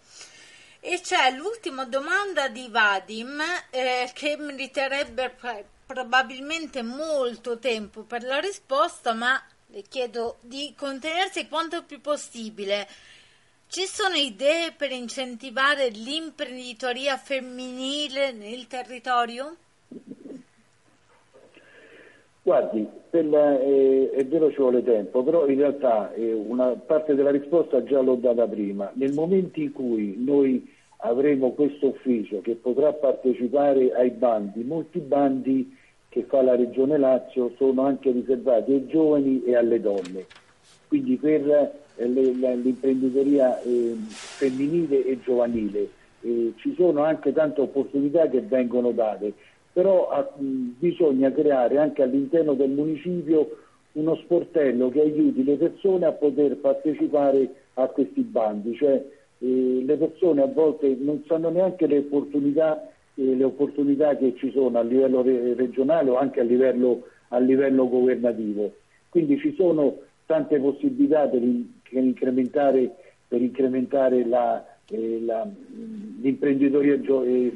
E 0.80 1.02
c'è 1.02 1.32
l'ultima 1.32 1.86
domanda 1.86 2.48
di 2.48 2.68
Vadim 2.70 3.42
eh, 3.72 4.10
che 4.14 4.38
meriterebbe 4.38 5.36
probabilmente 5.86 6.82
molto 6.84 7.58
tempo 7.58 8.04
per 8.04 8.24
la 8.24 8.40
risposta, 8.40 9.14
ma 9.14 9.42
le 9.68 9.82
chiedo 9.82 10.38
di 10.42 10.74
contenersi 10.78 11.48
quanto 11.48 11.84
più 11.84 12.00
possibile. 12.00 12.88
Ci 13.68 13.86
sono 13.86 14.16
idee 14.16 14.72
per 14.72 14.92
incentivare 14.92 15.90
l'imprenditoria 15.90 17.18
femminile 17.18 18.32
nel 18.32 18.68
territorio? 18.68 19.58
Guardi, 22.48 22.88
la, 23.10 23.60
eh, 23.60 24.10
è 24.10 24.26
vero 24.26 24.50
ci 24.52 24.56
vuole 24.56 24.82
tempo, 24.82 25.22
però 25.22 25.46
in 25.48 25.58
realtà 25.58 26.14
eh, 26.14 26.32
una 26.32 26.68
parte 26.68 27.14
della 27.14 27.30
risposta 27.30 27.84
già 27.84 28.00
l'ho 28.00 28.16
data 28.16 28.48
prima. 28.48 28.90
Nel 28.94 29.12
momento 29.12 29.60
in 29.60 29.74
cui 29.74 30.16
noi 30.18 30.66
avremo 31.00 31.52
questo 31.52 31.88
ufficio 31.88 32.40
che 32.40 32.56
potrà 32.56 32.94
partecipare 32.94 33.92
ai 33.94 34.12
bandi, 34.12 34.64
molti 34.64 35.00
bandi 35.00 35.76
che 36.08 36.24
fa 36.24 36.42
la 36.42 36.56
Regione 36.56 36.98
Lazio 36.98 37.52
sono 37.58 37.82
anche 37.82 38.12
riservati 38.12 38.72
ai 38.72 38.88
giovani 38.88 39.44
e 39.44 39.54
alle 39.54 39.82
donne. 39.82 40.26
Quindi 40.88 41.18
per 41.18 41.74
eh, 41.98 42.06
l'imprenditoria 42.06 43.62
eh, 43.62 43.94
femminile 44.08 45.06
e 45.06 45.20
giovanile 45.20 45.90
eh, 46.22 46.54
ci 46.56 46.74
sono 46.76 47.04
anche 47.04 47.34
tante 47.34 47.60
opportunità 47.60 48.30
che 48.30 48.40
vengono 48.40 48.92
date, 48.92 49.34
però 49.78 50.10
bisogna 50.80 51.32
creare 51.32 51.78
anche 51.78 52.02
all'interno 52.02 52.56
del 52.56 52.72
municipio 52.72 53.58
uno 53.92 54.16
sportello 54.16 54.90
che 54.90 55.02
aiuti 55.02 55.44
le 55.44 55.56
persone 55.56 56.08
a 56.08 56.14
poter 56.14 56.58
partecipare 56.58 57.48
a 57.76 57.86
questi 57.86 58.22
bandi, 58.22 58.76
cioè 58.76 59.06
le 59.38 59.96
persone 59.98 60.42
a 60.42 60.48
volte 60.48 60.98
non 61.00 61.24
sanno 61.28 61.50
neanche 61.50 61.86
le 61.86 62.00
opportunità 62.00 62.90
eh, 63.14 63.36
le 63.36 63.44
opportunità 63.44 64.16
che 64.16 64.34
ci 64.38 64.50
sono 64.52 64.80
a 64.80 64.82
livello 64.82 65.22
re- 65.22 65.54
regionale 65.54 66.10
o 66.10 66.18
anche 66.18 66.40
a 66.40 66.44
livello, 66.44 67.04
a 67.28 67.38
livello, 67.38 67.88
governativo. 67.88 68.74
Quindi 69.10 69.38
ci 69.38 69.54
sono 69.56 69.98
tante 70.26 70.60
possibilità 70.60 71.28
per, 71.28 71.44
in- 71.44 71.68
per 71.88 72.04
incrementare, 72.04 72.96
per 73.28 73.44
incrementare 73.44 74.26
la, 74.26 74.66
eh, 74.90 75.22
la, 75.24 75.48
l'imprenditoria 76.20 77.00
gio- 77.00 77.24
eh, 77.24 77.52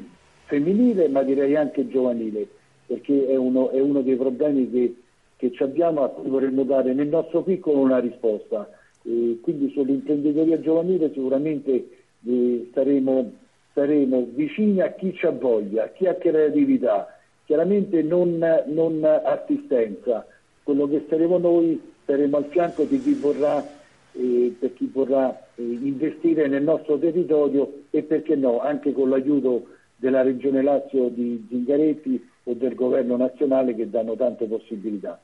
femminile, 0.52 1.08
ma 1.08 1.22
direi 1.22 1.56
anche 1.56 1.88
giovanile, 1.88 2.46
perché 2.86 3.26
è 3.26 3.36
uno, 3.36 3.70
è 3.70 3.80
uno 3.80 4.02
dei 4.02 4.16
problemi 4.16 4.70
che, 4.70 4.96
che 5.36 5.64
abbiamo 5.64 6.04
a 6.04 6.10
cui 6.10 6.28
vorremmo 6.28 6.64
dare 6.64 6.92
nel 6.92 7.08
nostro 7.08 7.42
piccolo 7.42 7.78
una 7.78 7.98
risposta. 7.98 8.68
quindi 9.02 9.70
sull'imprenditoria 9.72 10.60
giovanile 10.60 11.10
sicuramente 11.12 11.88
eh, 12.26 12.68
staremo 12.70 13.32
saremo 13.74 14.28
vicini 14.34 14.82
a 14.82 14.92
chi 14.92 15.18
ha 15.22 15.30
voglia, 15.30 15.84
a 15.84 15.88
chi 15.88 16.06
ha 16.06 16.14
creatività, 16.14 17.18
chiaramente 17.46 18.02
non, 18.02 18.38
non 18.66 19.02
assistenza. 19.02 20.26
Quello 20.62 20.86
che 20.86 21.06
saremo 21.08 21.38
noi 21.38 21.80
saremo 22.04 22.36
al 22.36 22.44
fianco 22.50 22.84
di 22.84 23.00
chi 23.00 23.14
vorrà, 23.14 23.66
eh, 24.12 24.54
per 24.58 24.74
chi 24.74 24.90
vorrà 24.92 25.34
eh, 25.54 25.62
investire 25.62 26.46
nel 26.48 26.62
nostro 26.62 26.98
territorio 26.98 27.84
e 27.88 28.02
perché 28.02 28.36
no, 28.36 28.60
anche 28.60 28.92
con 28.92 29.08
l'aiuto 29.08 29.66
della 30.02 30.22
Regione 30.22 30.62
Lazio 30.62 31.10
di 31.10 31.46
Zingaretti 31.48 32.28
o 32.42 32.54
del 32.54 32.74
Governo 32.74 33.16
nazionale 33.16 33.72
che 33.76 33.88
danno 33.88 34.16
tante 34.16 34.46
possibilità. 34.46 35.20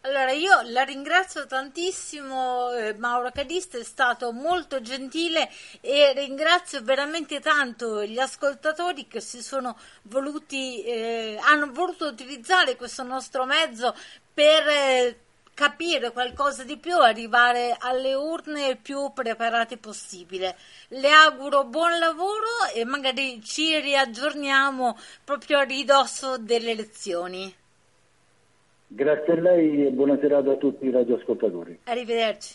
Allora, 0.00 0.32
io 0.32 0.62
la 0.70 0.82
ringrazio 0.82 1.46
tantissimo, 1.46 2.72
eh, 2.72 2.94
Mauro 2.94 3.30
Cadista 3.32 3.78
è 3.78 3.84
stato 3.84 4.32
molto 4.32 4.80
gentile 4.80 5.48
e 5.80 6.12
ringrazio 6.14 6.82
veramente 6.82 7.38
tanto 7.38 8.04
gli 8.04 8.18
ascoltatori 8.18 9.06
che 9.06 9.20
voluti, 10.02 10.82
eh, 10.82 11.38
hanno 11.40 11.70
voluto 11.72 12.06
utilizzare 12.06 12.74
questo 12.74 13.04
nostro 13.04 13.44
mezzo 13.46 13.94
per 14.34 14.66
eh, 14.68 15.16
capire 15.56 16.12
qualcosa 16.12 16.64
di 16.64 16.76
più, 16.76 16.98
arrivare 16.98 17.74
alle 17.78 18.12
urne 18.12 18.66
il 18.68 18.76
più 18.76 19.10
preparati 19.14 19.78
possibile. 19.78 20.54
Le 20.88 21.08
auguro 21.08 21.64
buon 21.64 21.98
lavoro 21.98 22.68
e 22.74 22.84
magari 22.84 23.40
ci 23.42 23.80
riaggiorniamo 23.80 24.98
proprio 25.24 25.60
a 25.60 25.62
ridosso 25.62 26.36
delle 26.36 26.72
elezioni. 26.72 27.52
Grazie 28.86 29.32
a 29.32 29.40
lei 29.40 29.86
e 29.86 29.90
buona 29.90 30.18
serata 30.20 30.52
a 30.52 30.56
tutti 30.56 30.84
i 30.84 30.90
radioascoltatori. 30.90 31.80
Arrivederci. 31.84 32.54